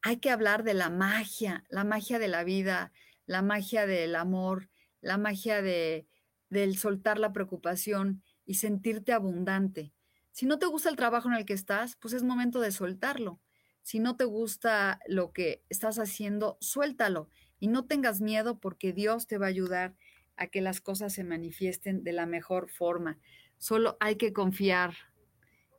hay 0.01 0.17
que 0.17 0.29
hablar 0.29 0.63
de 0.63 0.73
la 0.73 0.89
magia, 0.89 1.63
la 1.69 1.83
magia 1.83 2.19
de 2.19 2.27
la 2.27 2.43
vida, 2.43 2.91
la 3.25 3.41
magia 3.41 3.85
del 3.85 4.15
amor, 4.15 4.69
la 5.01 5.17
magia 5.17 5.61
de, 5.61 6.07
del 6.51 6.77
soltar 6.77 7.17
la 7.17 7.33
preocupación 7.33 8.21
y 8.45 8.55
sentirte 8.55 9.13
abundante. 9.13 9.93
Si 10.31 10.45
no 10.45 10.59
te 10.59 10.67
gusta 10.67 10.89
el 10.89 10.95
trabajo 10.95 11.29
en 11.29 11.35
el 11.35 11.45
que 11.45 11.53
estás, 11.53 11.95
pues 11.95 12.13
es 12.13 12.23
momento 12.23 12.59
de 12.59 12.71
soltarlo. 12.71 13.39
Si 13.81 13.99
no 13.99 14.15
te 14.15 14.25
gusta 14.25 14.99
lo 15.07 15.31
que 15.31 15.63
estás 15.69 15.97
haciendo, 15.97 16.57
suéltalo 16.61 17.29
y 17.59 17.67
no 17.67 17.85
tengas 17.85 18.21
miedo 18.21 18.59
porque 18.59 18.93
Dios 18.93 19.27
te 19.27 19.37
va 19.37 19.47
a 19.47 19.49
ayudar 19.49 19.95
a 20.35 20.47
que 20.47 20.61
las 20.61 20.81
cosas 20.81 21.13
se 21.13 21.23
manifiesten 21.23 22.03
de 22.03 22.11
la 22.11 22.25
mejor 22.25 22.69
forma. 22.69 23.17
Solo 23.57 23.97
hay 23.99 24.17
que 24.17 24.33
confiar. 24.33 24.93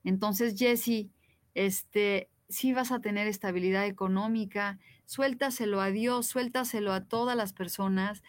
Entonces, 0.04 0.58
Jesse, 0.58 1.10
este, 1.54 2.30
sí 2.48 2.72
vas 2.72 2.92
a 2.92 3.00
tener 3.00 3.26
estabilidad 3.26 3.86
económica, 3.86 4.78
suéltaselo 5.04 5.80
a 5.80 5.90
Dios, 5.90 6.26
suéltaselo 6.26 6.92
a 6.92 7.04
todas 7.04 7.36
las 7.36 7.52
personas, 7.52 8.22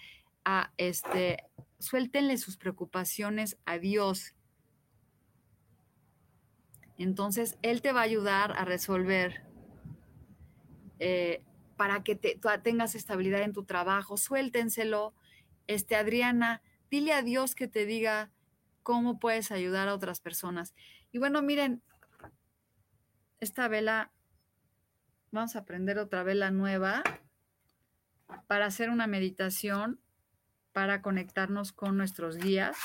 a 0.46 0.74
este, 0.78 1.38
suéltenle 1.84 2.38
sus 2.38 2.58
preocupaciones 2.58 3.58
a 3.66 3.78
Dios. 3.78 4.34
Entonces, 6.98 7.58
Él 7.62 7.82
te 7.82 7.92
va 7.92 8.02
a 8.02 8.04
ayudar 8.04 8.54
a 8.58 8.66
resolver 8.66 9.44
eh, 11.00 11.44
para 11.76 12.04
que 12.04 12.16
te, 12.16 12.40
tengas 12.64 12.96
estabilidad 12.96 13.42
en 13.42 13.52
tu 13.52 13.66
trabajo. 13.66 14.16
Suéltenselo. 14.16 15.14
Este, 15.68 15.96
Adriana, 15.96 16.62
dile 16.90 17.14
a 17.14 17.22
Dios 17.22 17.56
que 17.56 17.68
te 17.68 17.86
diga 17.86 18.32
cómo 18.82 19.20
puedes 19.20 19.52
ayudar 19.52 19.90
a 19.90 19.94
otras 19.94 20.22
personas. 20.22 20.74
Y 21.12 21.18
bueno, 21.18 21.42
miren, 21.42 21.82
esta 23.42 23.68
vela, 23.68 24.14
vamos 25.32 25.58
a 25.58 25.66
prender 25.66 25.98
otra 26.00 26.24
vela 26.24 26.52
nueva 26.52 27.04
para 28.48 28.68
hacer 28.68 28.90
una 28.90 29.08
meditación, 29.08 30.00
para 30.74 31.02
conectarnos 31.02 31.72
con 31.72 31.98
nuestros 31.98 32.38
guías. 32.38 32.76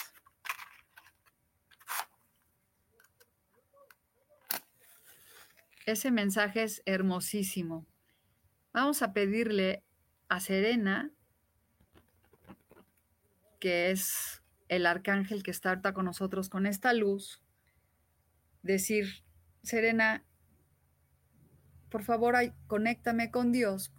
Ese 5.87 6.11
mensaje 6.11 6.65
es 6.65 6.83
hermosísimo. 6.85 7.87
Vamos 8.75 9.01
a 9.01 9.15
pedirle 9.15 9.83
a 10.29 10.39
Serena, 10.39 11.11
que 13.59 13.91
es 13.91 14.43
el 14.69 14.85
arcángel 14.85 15.43
que 15.43 15.51
está 15.51 15.81
con 15.95 16.05
nosotros 16.05 16.51
con 16.51 16.67
esta 16.67 16.93
luz, 16.93 17.43
decir, 18.63 19.25
Serena, 19.63 20.25
por 21.89 22.03
favor, 22.03 22.35
conéctame 22.67 23.31
con 23.31 23.51
Dios 23.51 23.91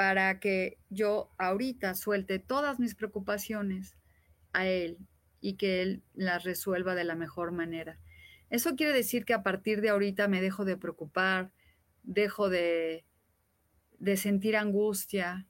para 0.00 0.40
que 0.40 0.78
yo 0.88 1.30
ahorita 1.36 1.94
suelte 1.94 2.38
todas 2.38 2.80
mis 2.80 2.94
preocupaciones 2.94 3.98
a 4.54 4.66
Él 4.66 4.96
y 5.42 5.58
que 5.58 5.82
Él 5.82 6.02
las 6.14 6.42
resuelva 6.42 6.94
de 6.94 7.04
la 7.04 7.16
mejor 7.16 7.52
manera. 7.52 8.00
Eso 8.48 8.76
quiere 8.76 8.94
decir 8.94 9.26
que 9.26 9.34
a 9.34 9.42
partir 9.42 9.82
de 9.82 9.90
ahorita 9.90 10.26
me 10.26 10.40
dejo 10.40 10.64
de 10.64 10.78
preocupar, 10.78 11.52
dejo 12.02 12.48
de, 12.48 13.04
de 13.98 14.16
sentir 14.16 14.56
angustia, 14.56 15.46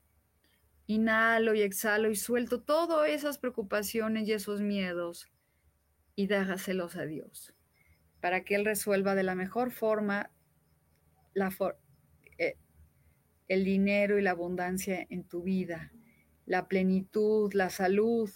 inhalo 0.85 1.53
y 1.53 1.61
exhalo 1.61 2.11
y 2.11 2.17
suelto 2.17 2.61
todas 2.61 3.09
esas 3.09 3.37
preocupaciones 3.37 4.27
y 4.27 4.33
esos 4.33 4.59
miedos 4.59 5.29
y 6.13 6.27
déjaselos 6.27 6.97
a 6.97 7.05
Dios 7.05 7.53
para 8.19 8.43
que 8.43 8.55
Él 8.55 8.65
resuelva 8.65 9.15
de 9.15 9.23
la 9.23 9.33
mejor 9.33 9.71
forma 9.71 10.29
la 11.33 11.47
eh, 11.47 11.75
el 13.51 13.65
dinero 13.65 14.17
y 14.17 14.21
la 14.21 14.31
abundancia 14.31 15.05
en 15.09 15.25
tu 15.25 15.43
vida, 15.43 15.91
la 16.45 16.69
plenitud, 16.69 17.51
la 17.53 17.69
salud, 17.69 18.31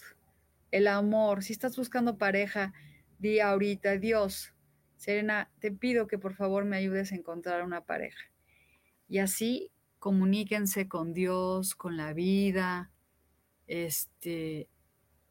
el 0.70 0.86
amor. 0.86 1.42
Si 1.42 1.54
estás 1.54 1.74
buscando 1.74 2.18
pareja, 2.18 2.74
di 3.18 3.40
ahorita, 3.40 3.96
Dios, 3.96 4.52
Serena, 4.98 5.50
te 5.58 5.72
pido 5.72 6.06
que 6.06 6.18
por 6.18 6.34
favor 6.34 6.66
me 6.66 6.76
ayudes 6.76 7.12
a 7.12 7.14
encontrar 7.14 7.64
una 7.64 7.86
pareja. 7.86 8.30
Y 9.08 9.16
así 9.16 9.70
comuníquense 10.00 10.86
con 10.86 11.14
Dios, 11.14 11.74
con 11.74 11.96
la 11.96 12.12
vida, 12.12 12.92
este, 13.66 14.68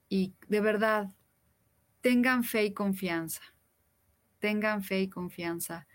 y 0.10 0.34
de 0.48 0.62
verdad, 0.62 1.14
tengan 2.02 2.44
fe 2.44 2.66
y 2.66 2.74
confianza, 2.74 3.44
tengan 4.40 4.82
fe 4.82 5.02
y 5.02 5.10
confianza 5.10 5.86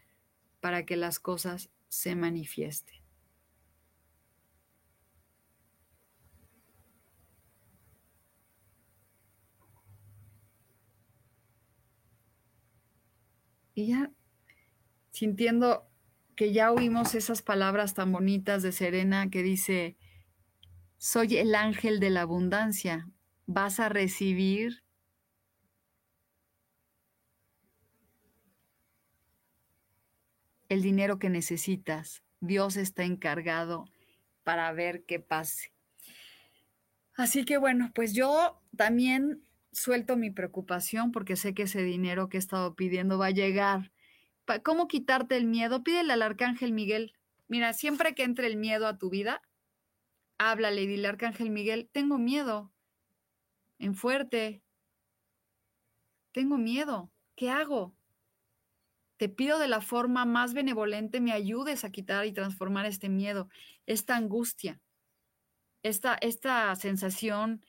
para 0.61 0.87
que 0.87 0.97
las 0.97 1.19
cosas 1.19 1.71
se 1.89 2.15
manifiesten. 2.15 3.00
Sintiendo 15.11 15.89
que 16.37 16.53
ya 16.53 16.73
oímos 16.73 17.15
esas 17.15 17.43
palabras 17.43 17.95
tan 17.95 18.13
bonitas 18.13 18.63
de 18.63 18.73
Serena 18.73 19.29
que 19.31 19.43
dice, 19.43 19.97
soy 20.97 21.37
el 21.37 21.55
ángel 21.55 22.01
de 22.01 22.11
la 22.11 22.23
abundancia, 22.23 23.09
vas 23.47 23.81
a 23.81 23.89
recibir 23.89 24.85
el 30.69 30.83
dinero 30.83 31.19
que 31.19 31.29
necesitas. 31.29 32.23
Dios 32.41 32.77
está 32.77 33.05
encargado 33.05 33.85
para 34.45 34.73
ver 34.73 35.05
qué 35.05 35.21
pase. 35.21 35.73
Así 37.15 37.45
que 37.45 37.59
bueno, 37.59 37.91
pues 37.95 38.15
yo 38.15 38.63
también 38.77 39.45
suelto 39.73 40.17
mi 40.17 40.31
preocupación 40.31 41.13
porque 41.13 41.37
sé 41.37 41.55
que 41.55 41.63
ese 41.63 41.83
dinero 41.83 42.29
que 42.29 42.37
he 42.37 42.41
estado 42.41 42.75
pidiendo 42.75 43.19
va 43.19 43.27
a 43.27 43.31
llegar. 43.31 43.93
¿Cómo 44.65 44.89
quitarte 44.89 45.37
el 45.37 45.47
miedo? 45.47 45.85
Pídele 45.85 46.13
al 46.13 46.23
arcángel 46.23 46.73
Miguel. 46.73 47.13
Mira, 47.49 47.73
siempre 47.73 48.15
que 48.15 48.25
entre 48.25 48.47
el 48.47 48.57
miedo 48.57 48.87
a 48.87 48.99
tu 48.99 49.11
vida, 49.11 49.43
háblale 50.39 50.83
y 50.83 50.87
dile, 50.87 51.09
arcángel 51.09 51.51
Miguel, 51.51 51.89
tengo 51.93 52.19
miedo. 52.19 52.73
En 53.79 53.95
fuerte. 53.95 54.63
Tengo 56.33 56.59
miedo. 56.59 57.11
¿Qué 57.37 57.51
hago? 57.51 57.95
Te 59.21 59.29
pido 59.29 59.59
de 59.59 59.69
la 59.69 59.83
forma 59.83 60.25
más 60.25 60.55
benevolente 60.55 61.21
me 61.21 61.33
ayudes 61.33 61.85
a 61.85 61.91
quitar 61.91 62.25
y 62.25 62.33
transformar 62.33 62.87
este 62.87 63.11
miedo, 63.11 63.51
esta 63.85 64.17
angustia, 64.17 64.81
esta, 65.83 66.15
esta 66.15 66.75
sensación 66.75 67.63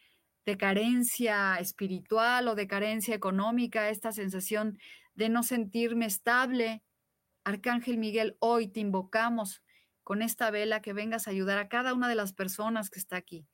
de 0.45 0.57
carencia 0.57 1.55
espiritual 1.59 2.47
o 2.47 2.55
de 2.55 2.67
carencia 2.67 3.15
económica, 3.15 3.89
esta 3.89 4.11
sensación 4.11 4.77
de 5.13 5.29
no 5.29 5.43
sentirme 5.43 6.05
estable. 6.05 6.83
Arcángel 7.43 7.97
Miguel, 7.97 8.37
hoy 8.39 8.67
te 8.67 8.79
invocamos 8.79 9.61
con 10.03 10.21
esta 10.21 10.51
vela 10.51 10.81
que 10.81 10.93
vengas 10.93 11.27
a 11.27 11.31
ayudar 11.31 11.57
a 11.57 11.69
cada 11.69 11.93
una 11.93 12.09
de 12.09 12.15
las 12.15 12.33
personas 12.33 12.89
que 12.89 12.99
está 12.99 13.17
aquí 13.17 13.47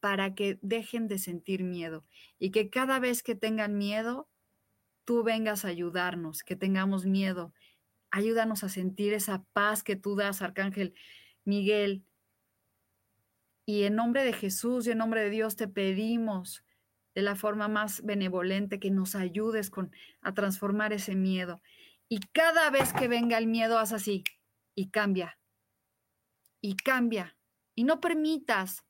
para 0.00 0.34
que 0.34 0.58
dejen 0.62 1.08
de 1.08 1.18
sentir 1.18 1.64
miedo 1.64 2.04
y 2.38 2.50
que 2.50 2.70
cada 2.70 2.98
vez 2.98 3.22
que 3.22 3.34
tengan 3.34 3.76
miedo, 3.78 4.28
tú 5.04 5.22
vengas 5.22 5.64
a 5.64 5.68
ayudarnos, 5.68 6.42
que 6.42 6.56
tengamos 6.56 7.06
miedo. 7.06 7.54
Ayúdanos 8.10 8.62
a 8.62 8.68
sentir 8.68 9.14
esa 9.14 9.44
paz 9.52 9.82
que 9.82 9.96
tú 9.96 10.16
das, 10.16 10.42
Arcángel 10.42 10.94
Miguel, 11.44 12.04
y 13.66 13.82
en 13.82 13.96
nombre 13.96 14.24
de 14.24 14.32
Jesús 14.32 14.86
y 14.86 14.92
en 14.92 14.98
nombre 14.98 15.22
de 15.22 15.30
Dios 15.30 15.56
te 15.56 15.66
pedimos 15.66 16.64
de 17.16 17.22
la 17.22 17.34
forma 17.34 17.66
más 17.66 18.02
benevolente, 18.04 18.78
que 18.78 18.90
nos 18.90 19.16
ayudes 19.16 19.70
con, 19.70 19.90
a 20.20 20.34
transformar 20.34 20.92
ese 20.92 21.16
miedo. 21.16 21.60
Y 22.08 22.20
cada 22.32 22.70
vez 22.70 22.92
que 22.92 23.08
venga 23.08 23.38
el 23.38 23.48
miedo, 23.48 23.78
haz 23.78 23.92
así 23.92 24.22
y 24.76 24.90
cambia. 24.90 25.38
Y 26.60 26.76
cambia. 26.76 27.36
Y 27.74 27.84
no 27.84 28.00
permitas 28.00 28.84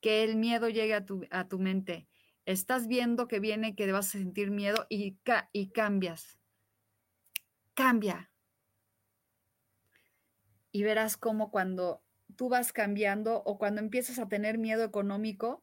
que 0.00 0.24
el 0.24 0.36
miedo 0.36 0.68
llegue 0.68 0.94
a 0.94 1.06
tu, 1.06 1.24
a 1.30 1.46
tu 1.46 1.60
mente. 1.60 2.08
Estás 2.44 2.88
viendo 2.88 3.28
que 3.28 3.38
viene, 3.38 3.76
que 3.76 3.90
vas 3.92 4.08
a 4.08 4.18
sentir 4.18 4.50
miedo 4.50 4.86
y, 4.88 5.18
y 5.52 5.70
cambias. 5.70 6.38
Cambia. 7.74 8.32
Y 10.72 10.82
verás 10.82 11.16
cómo 11.16 11.50
cuando 11.52 12.02
tú 12.36 12.48
vas 12.48 12.72
cambiando 12.72 13.42
o 13.44 13.58
cuando 13.58 13.80
empiezas 13.80 14.18
a 14.18 14.28
tener 14.28 14.58
miedo 14.58 14.84
económico, 14.84 15.62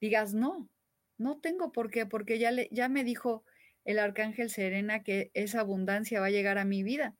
digas, 0.00 0.34
no, 0.34 0.68
no 1.16 1.38
tengo 1.38 1.72
por 1.72 1.90
qué, 1.90 2.06
porque 2.06 2.38
ya, 2.38 2.50
ya 2.70 2.88
me 2.88 3.04
dijo 3.04 3.44
el 3.84 3.98
arcángel 3.98 4.50
Serena 4.50 5.02
que 5.02 5.30
esa 5.34 5.60
abundancia 5.60 6.20
va 6.20 6.26
a 6.26 6.30
llegar 6.30 6.58
a 6.58 6.64
mi 6.64 6.82
vida. 6.82 7.16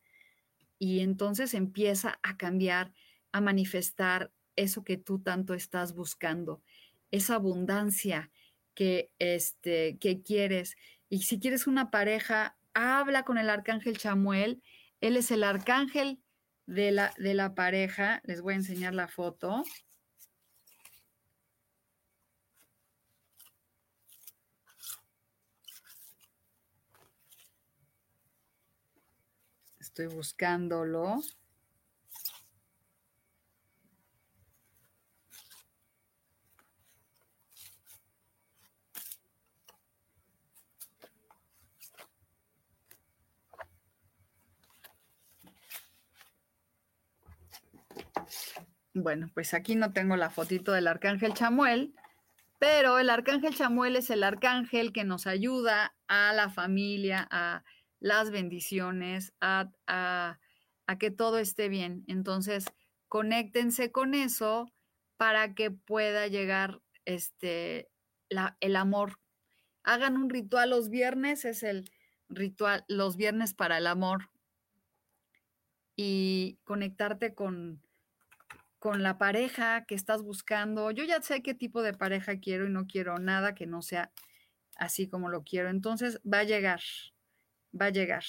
Y 0.79 1.01
entonces 1.01 1.55
empieza 1.55 2.19
a 2.23 2.37
cambiar, 2.37 2.93
a 3.33 3.41
manifestar 3.41 4.31
eso 4.55 4.85
que 4.85 4.97
tú 4.97 5.21
tanto 5.21 5.55
estás 5.55 5.95
buscando, 5.95 6.63
esa 7.11 7.37
abundancia 7.37 8.31
que, 8.75 9.11
este, 9.19 9.99
que 9.99 10.23
quieres. 10.23 10.77
Y 11.09 11.23
si 11.23 11.41
quieres 11.41 11.67
una 11.67 11.91
pareja, 11.91 12.57
habla 12.75 13.25
con 13.25 13.39
el 13.39 13.51
arcángel 13.51 13.99
Chamuel. 13.99 14.63
Él 15.01 15.17
es 15.17 15.31
el 15.31 15.43
arcángel 15.43 16.21
de 16.69 16.91
la, 16.91 17.15
de 17.17 17.33
la 17.33 17.55
pareja. 17.55 18.21
Les 18.25 18.43
voy 18.43 18.53
a 18.53 18.57
enseñar 18.59 18.95
la 18.95 19.09
foto. 19.09 19.65
Estoy 29.81 30.07
buscándolo. 30.09 31.17
Bueno, 48.95 49.29
pues 49.35 49.55
aquí 49.55 49.77
no 49.77 49.93
tengo 49.93 50.17
la 50.17 50.31
fotito 50.31 50.73
del 50.73 50.89
arcángel 50.89 51.35
Chamuel, 51.35 51.95
pero 52.59 52.99
el 52.99 53.11
arcángel 53.11 53.55
Chamuel 53.55 53.97
es 53.97 54.11
el 54.11 54.25
arcángel 54.25 54.93
que 54.93 55.05
nos 55.05 55.27
ayuda 55.27 55.95
a 56.09 56.33
la 56.33 56.51
familia, 56.51 57.27
a 57.31 57.63
las 58.01 58.31
bendiciones, 58.31 59.33
a, 59.41 59.71
que 60.99 61.11
todo 61.11 61.39
esté 61.39 61.69
bien. 61.69 62.05
Entonces, 62.09 62.65
conéctense 63.09 63.93
con 63.93 64.15
eso 64.15 64.73
para 65.17 65.55
que 65.55 65.71
pueda 65.71 66.27
llegar 66.27 66.81
este, 67.05 67.89
el 68.61 68.77
amor. 68.77 69.21
Hagan 69.85 70.17
un 70.17 70.31
ritual 70.31 70.71
los 70.71 70.89
viernes, 70.89 71.45
es 71.45 71.63
el 71.63 71.91
ritual 72.29 72.85
los 72.89 73.17
viernes 73.17 73.55
para 73.55 73.79
el 73.79 73.87
amor. 73.87 74.31
Y 75.95 76.59
conectarte 76.65 77.35
con, 77.35 77.83
con 78.79 79.03
la 79.03 79.19
pareja 79.19 79.85
que 79.87 79.95
estás 79.95 80.23
buscando. 80.23 80.91
Yo 80.91 81.05
ya 81.05 81.21
sé 81.23 81.43
qué 81.43 81.55
tipo 81.55 81.83
de 81.83 81.95
pareja 81.95 82.39
quiero 82.39 82.67
y 82.67 82.71
no 82.71 82.87
quiero 82.87 83.19
nada 83.19 83.55
que 83.55 83.67
no 83.67 83.83
sea 83.83 84.13
así 84.77 85.09
como 85.09 85.29
lo 85.29 85.43
quiero. 85.43 85.71
Entonces 85.71 86.21
va 86.25 86.41
a 86.41 86.45
llegar 86.45 86.81
va 87.79 87.87
a 87.87 87.91
llegar. 87.91 88.25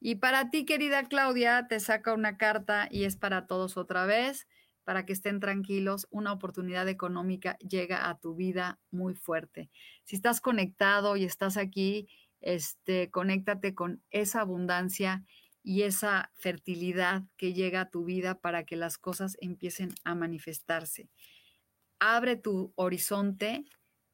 Y 0.00 0.16
para 0.16 0.50
ti, 0.50 0.64
querida 0.64 1.04
Claudia, 1.04 1.66
te 1.68 1.80
saca 1.80 2.12
una 2.12 2.36
carta 2.36 2.88
y 2.90 3.04
es 3.04 3.16
para 3.16 3.46
todos 3.46 3.76
otra 3.76 4.06
vez, 4.06 4.46
para 4.84 5.06
que 5.06 5.14
estén 5.14 5.40
tranquilos, 5.40 6.06
una 6.10 6.32
oportunidad 6.32 6.88
económica 6.88 7.56
llega 7.58 8.08
a 8.10 8.18
tu 8.18 8.34
vida 8.34 8.78
muy 8.90 9.14
fuerte. 9.14 9.70
Si 10.04 10.16
estás 10.16 10.42
conectado 10.42 11.16
y 11.16 11.24
estás 11.24 11.56
aquí, 11.56 12.08
este, 12.42 13.10
conéctate 13.10 13.74
con 13.74 14.02
esa 14.10 14.42
abundancia 14.42 15.24
y 15.64 15.82
esa 15.82 16.30
fertilidad 16.34 17.24
que 17.36 17.52
llega 17.52 17.80
a 17.80 17.90
tu 17.90 18.04
vida 18.04 18.38
para 18.38 18.64
que 18.64 18.76
las 18.76 18.98
cosas 18.98 19.36
empiecen 19.40 19.92
a 20.04 20.14
manifestarse. 20.14 21.08
Abre 21.98 22.36
tu 22.36 22.72
horizonte, 22.76 23.64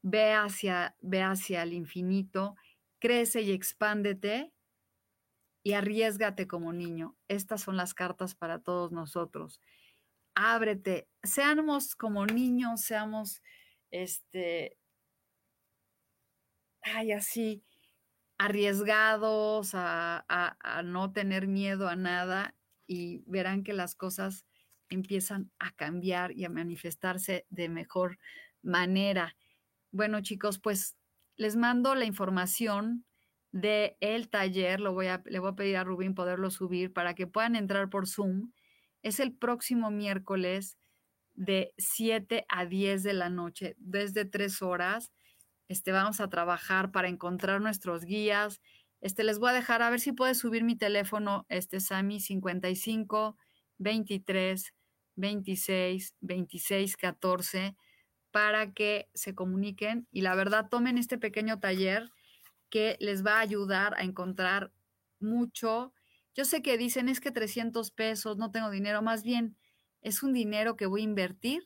ve 0.01 0.33
hacia, 0.33 0.97
ve 1.03 1.23
hacia 1.23 1.63
el 1.63 1.75
infinito 1.75 2.57
crece 3.01 3.41
y 3.41 3.51
expándete 3.51 4.53
y 5.65 5.73
arriesgate 5.73 6.47
como 6.47 6.73
niño. 6.73 7.17
Estas 7.27 7.63
son 7.63 7.77
las 7.77 7.95
cartas 7.95 8.35
para 8.35 8.61
todos 8.61 8.93
nosotros. 8.93 9.61
Ábrete, 10.35 11.09
seamos 11.23 11.97
como 11.97 12.25
niños, 12.27 12.83
seamos, 12.83 13.43
este, 13.91 14.79
ay, 16.83 17.13
así, 17.13 17.65
arriesgados 18.41 19.73
a, 19.75 20.57
no 20.83 21.13
tener 21.13 21.47
miedo 21.47 21.89
a 21.89 21.95
nada 21.95 22.55
y 22.87 23.19
verán 23.27 23.63
que 23.63 23.75
las 23.75 23.95
cosas 23.95 24.47
empiezan 24.89 25.53
a 25.59 25.73
cambiar 25.73 26.33
y 26.33 26.47
a 26.47 26.49
manifestarse 26.49 27.45
de 27.51 27.69
mejor 27.69 28.17
manera. 28.63 29.37
Bueno, 29.93 30.23
chicos, 30.23 30.59
pues 30.59 30.97
les 31.37 31.55
mando 31.55 31.95
la 31.95 32.07
información 32.07 33.05
del 33.53 33.95
el 34.01 34.31
taller, 34.31 34.81
lo 34.81 34.95
voy 34.95 35.09
a, 35.09 35.23
le 35.27 35.39
voy 35.39 35.51
a 35.51 35.57
pedir 35.57 35.77
a 35.77 35.85
Rubín 35.85 36.15
poderlo 36.15 36.51
subir 36.51 36.95
para 36.95 37.15
que 37.15 37.27
puedan 37.27 37.57
entrar 37.57 37.91
por 37.91 38.09
Zoom. 38.09 38.53
Es 39.03 39.21
el 39.21 39.35
próximo 39.35 39.91
miércoles 39.91 40.79
de 41.35 41.75
7 41.77 42.47
a 42.49 42.65
10 42.65 43.03
de 43.03 43.13
la 43.13 43.29
noche, 43.29 43.75
desde 43.77 44.25
3 44.25 44.63
horas. 44.63 45.13
Este, 45.71 45.93
vamos 45.93 46.21
a 46.21 46.29
trabajar 46.29 46.91
para 46.91 47.07
encontrar 47.07 47.61
nuestros 47.61 48.05
guías. 48.05 48.61
Este, 49.01 49.23
les 49.23 49.39
voy 49.39 49.51
a 49.51 49.53
dejar, 49.53 49.83
a 49.83 49.91
ver 49.91 50.01
si 50.01 50.11
puede 50.11 50.35
subir 50.35 50.65
mi 50.65 50.75
teléfono, 50.75 51.47
este 51.49 51.79
Sami 51.79 52.19
55 52.19 53.37
23 53.79 54.75
26 55.15 56.17
26 56.21 56.97
14 56.97 57.77
para 58.33 58.73
que 58.73 59.11
se 59.15 59.37
comuniquen 59.37 60.09
y 60.11 60.23
la 60.23 60.35
verdad 60.35 60.69
tomen 60.69 60.99
este 60.99 61.19
pequeño 61.19 61.61
taller 61.61 62.11
que 62.69 62.97
les 62.99 63.25
va 63.25 63.37
a 63.37 63.41
ayudar 63.41 63.95
a 63.95 64.03
encontrar 64.03 64.73
mucho. 65.21 65.95
Yo 66.35 66.45
sé 66.45 66.63
que 66.63 66.79
dicen 66.79 67.09
es 67.09 67.21
que 67.21 67.31
300 67.31 67.93
pesos, 67.93 68.39
no 68.39 68.51
tengo 68.51 68.71
dinero, 68.71 69.03
más 69.03 69.23
bien 69.23 69.57
es 70.01 70.25
un 70.25 70.33
dinero 70.33 70.77
que 70.77 70.87
voy 70.87 71.03
a 71.03 71.05
invertir 71.05 71.63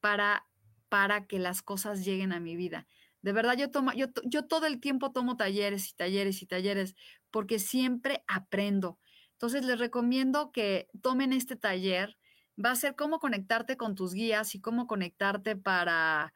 para, 0.00 0.46
para 0.88 1.26
que 1.26 1.38
las 1.38 1.60
cosas 1.60 2.06
lleguen 2.06 2.32
a 2.32 2.40
mi 2.40 2.56
vida. 2.56 2.86
De 3.24 3.32
verdad, 3.32 3.56
yo, 3.56 3.70
tomo, 3.70 3.90
yo, 3.94 4.42
todo 4.46 4.66
el 4.66 4.80
tiempo 4.80 5.10
tomo 5.10 5.38
talleres 5.38 5.88
y 5.88 5.94
talleres 5.94 6.42
y 6.42 6.46
talleres 6.46 6.94
porque 7.30 7.58
siempre 7.58 8.22
aprendo. 8.26 8.98
Entonces, 9.32 9.64
les 9.64 9.78
recomiendo 9.78 10.52
que 10.52 10.88
tomen 11.00 11.32
este 11.32 11.56
taller 11.56 12.18
va 12.62 12.72
a 12.72 12.76
ser 12.76 12.96
cómo 12.96 13.20
conectarte 13.20 13.78
con 13.78 13.94
tus 13.94 14.12
guías 14.12 14.54
y 14.54 14.60
cómo 14.60 14.86
conectarte 14.86 15.56
para, 15.56 16.34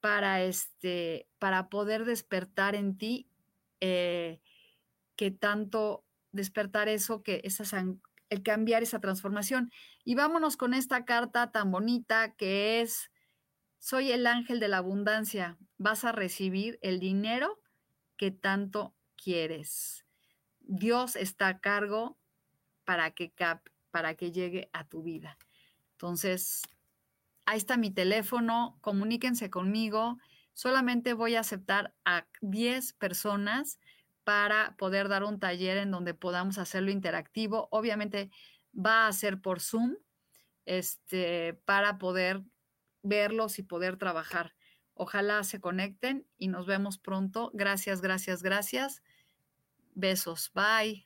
para, 0.00 0.42
este, 0.42 1.26
para 1.38 1.70
poder 1.70 2.04
despertar 2.04 2.74
en 2.74 2.98
ti 2.98 3.30
eh, 3.80 4.42
que 5.16 5.30
tanto 5.30 6.04
despertar 6.32 6.90
eso, 6.90 7.22
que 7.22 7.40
esas, 7.44 7.72
el 8.28 8.42
cambiar 8.42 8.82
esa 8.82 9.00
transformación. 9.00 9.70
Y 10.04 10.16
vámonos 10.16 10.58
con 10.58 10.74
esta 10.74 11.06
carta 11.06 11.50
tan 11.50 11.70
bonita 11.70 12.34
que 12.34 12.82
es, 12.82 13.10
soy 13.78 14.12
el 14.12 14.26
ángel 14.26 14.60
de 14.60 14.68
la 14.68 14.76
abundancia, 14.76 15.56
vas 15.78 16.04
a 16.04 16.12
recibir 16.12 16.78
el 16.82 17.00
dinero 17.00 17.60
que 18.16 18.30
tanto 18.30 18.94
quieres. 19.16 20.04
Dios 20.60 21.16
está 21.16 21.48
a 21.48 21.60
cargo 21.60 22.18
para 22.84 23.10
que, 23.12 23.32
para 23.90 24.14
que 24.14 24.32
llegue 24.32 24.70
a 24.72 24.84
tu 24.88 25.02
vida. 25.02 25.38
Entonces, 25.92 26.62
ahí 27.44 27.58
está 27.58 27.76
mi 27.76 27.90
teléfono, 27.90 28.78
comuníquense 28.80 29.50
conmigo. 29.50 30.18
Solamente 30.52 31.14
voy 31.14 31.36
a 31.36 31.40
aceptar 31.40 31.94
a 32.04 32.26
10 32.40 32.94
personas 32.94 33.78
para 34.24 34.74
poder 34.76 35.08
dar 35.08 35.22
un 35.22 35.38
taller 35.38 35.78
en 35.78 35.92
donde 35.92 36.14
podamos 36.14 36.58
hacerlo 36.58 36.90
interactivo. 36.90 37.68
Obviamente 37.70 38.30
va 38.74 39.06
a 39.06 39.12
ser 39.12 39.40
por 39.40 39.60
Zoom, 39.60 39.96
este, 40.64 41.54
para 41.64 41.98
poder 41.98 42.42
verlos 43.02 43.60
y 43.60 43.62
poder 43.62 43.96
trabajar. 43.96 44.55
Ojalá 44.96 45.44
se 45.44 45.60
conecten 45.60 46.26
y 46.38 46.48
nos 46.48 46.66
vemos 46.66 46.98
pronto. 46.98 47.50
Gracias, 47.54 48.00
gracias, 48.00 48.42
gracias. 48.42 49.02
Besos. 49.94 50.50
Bye. 50.54 51.05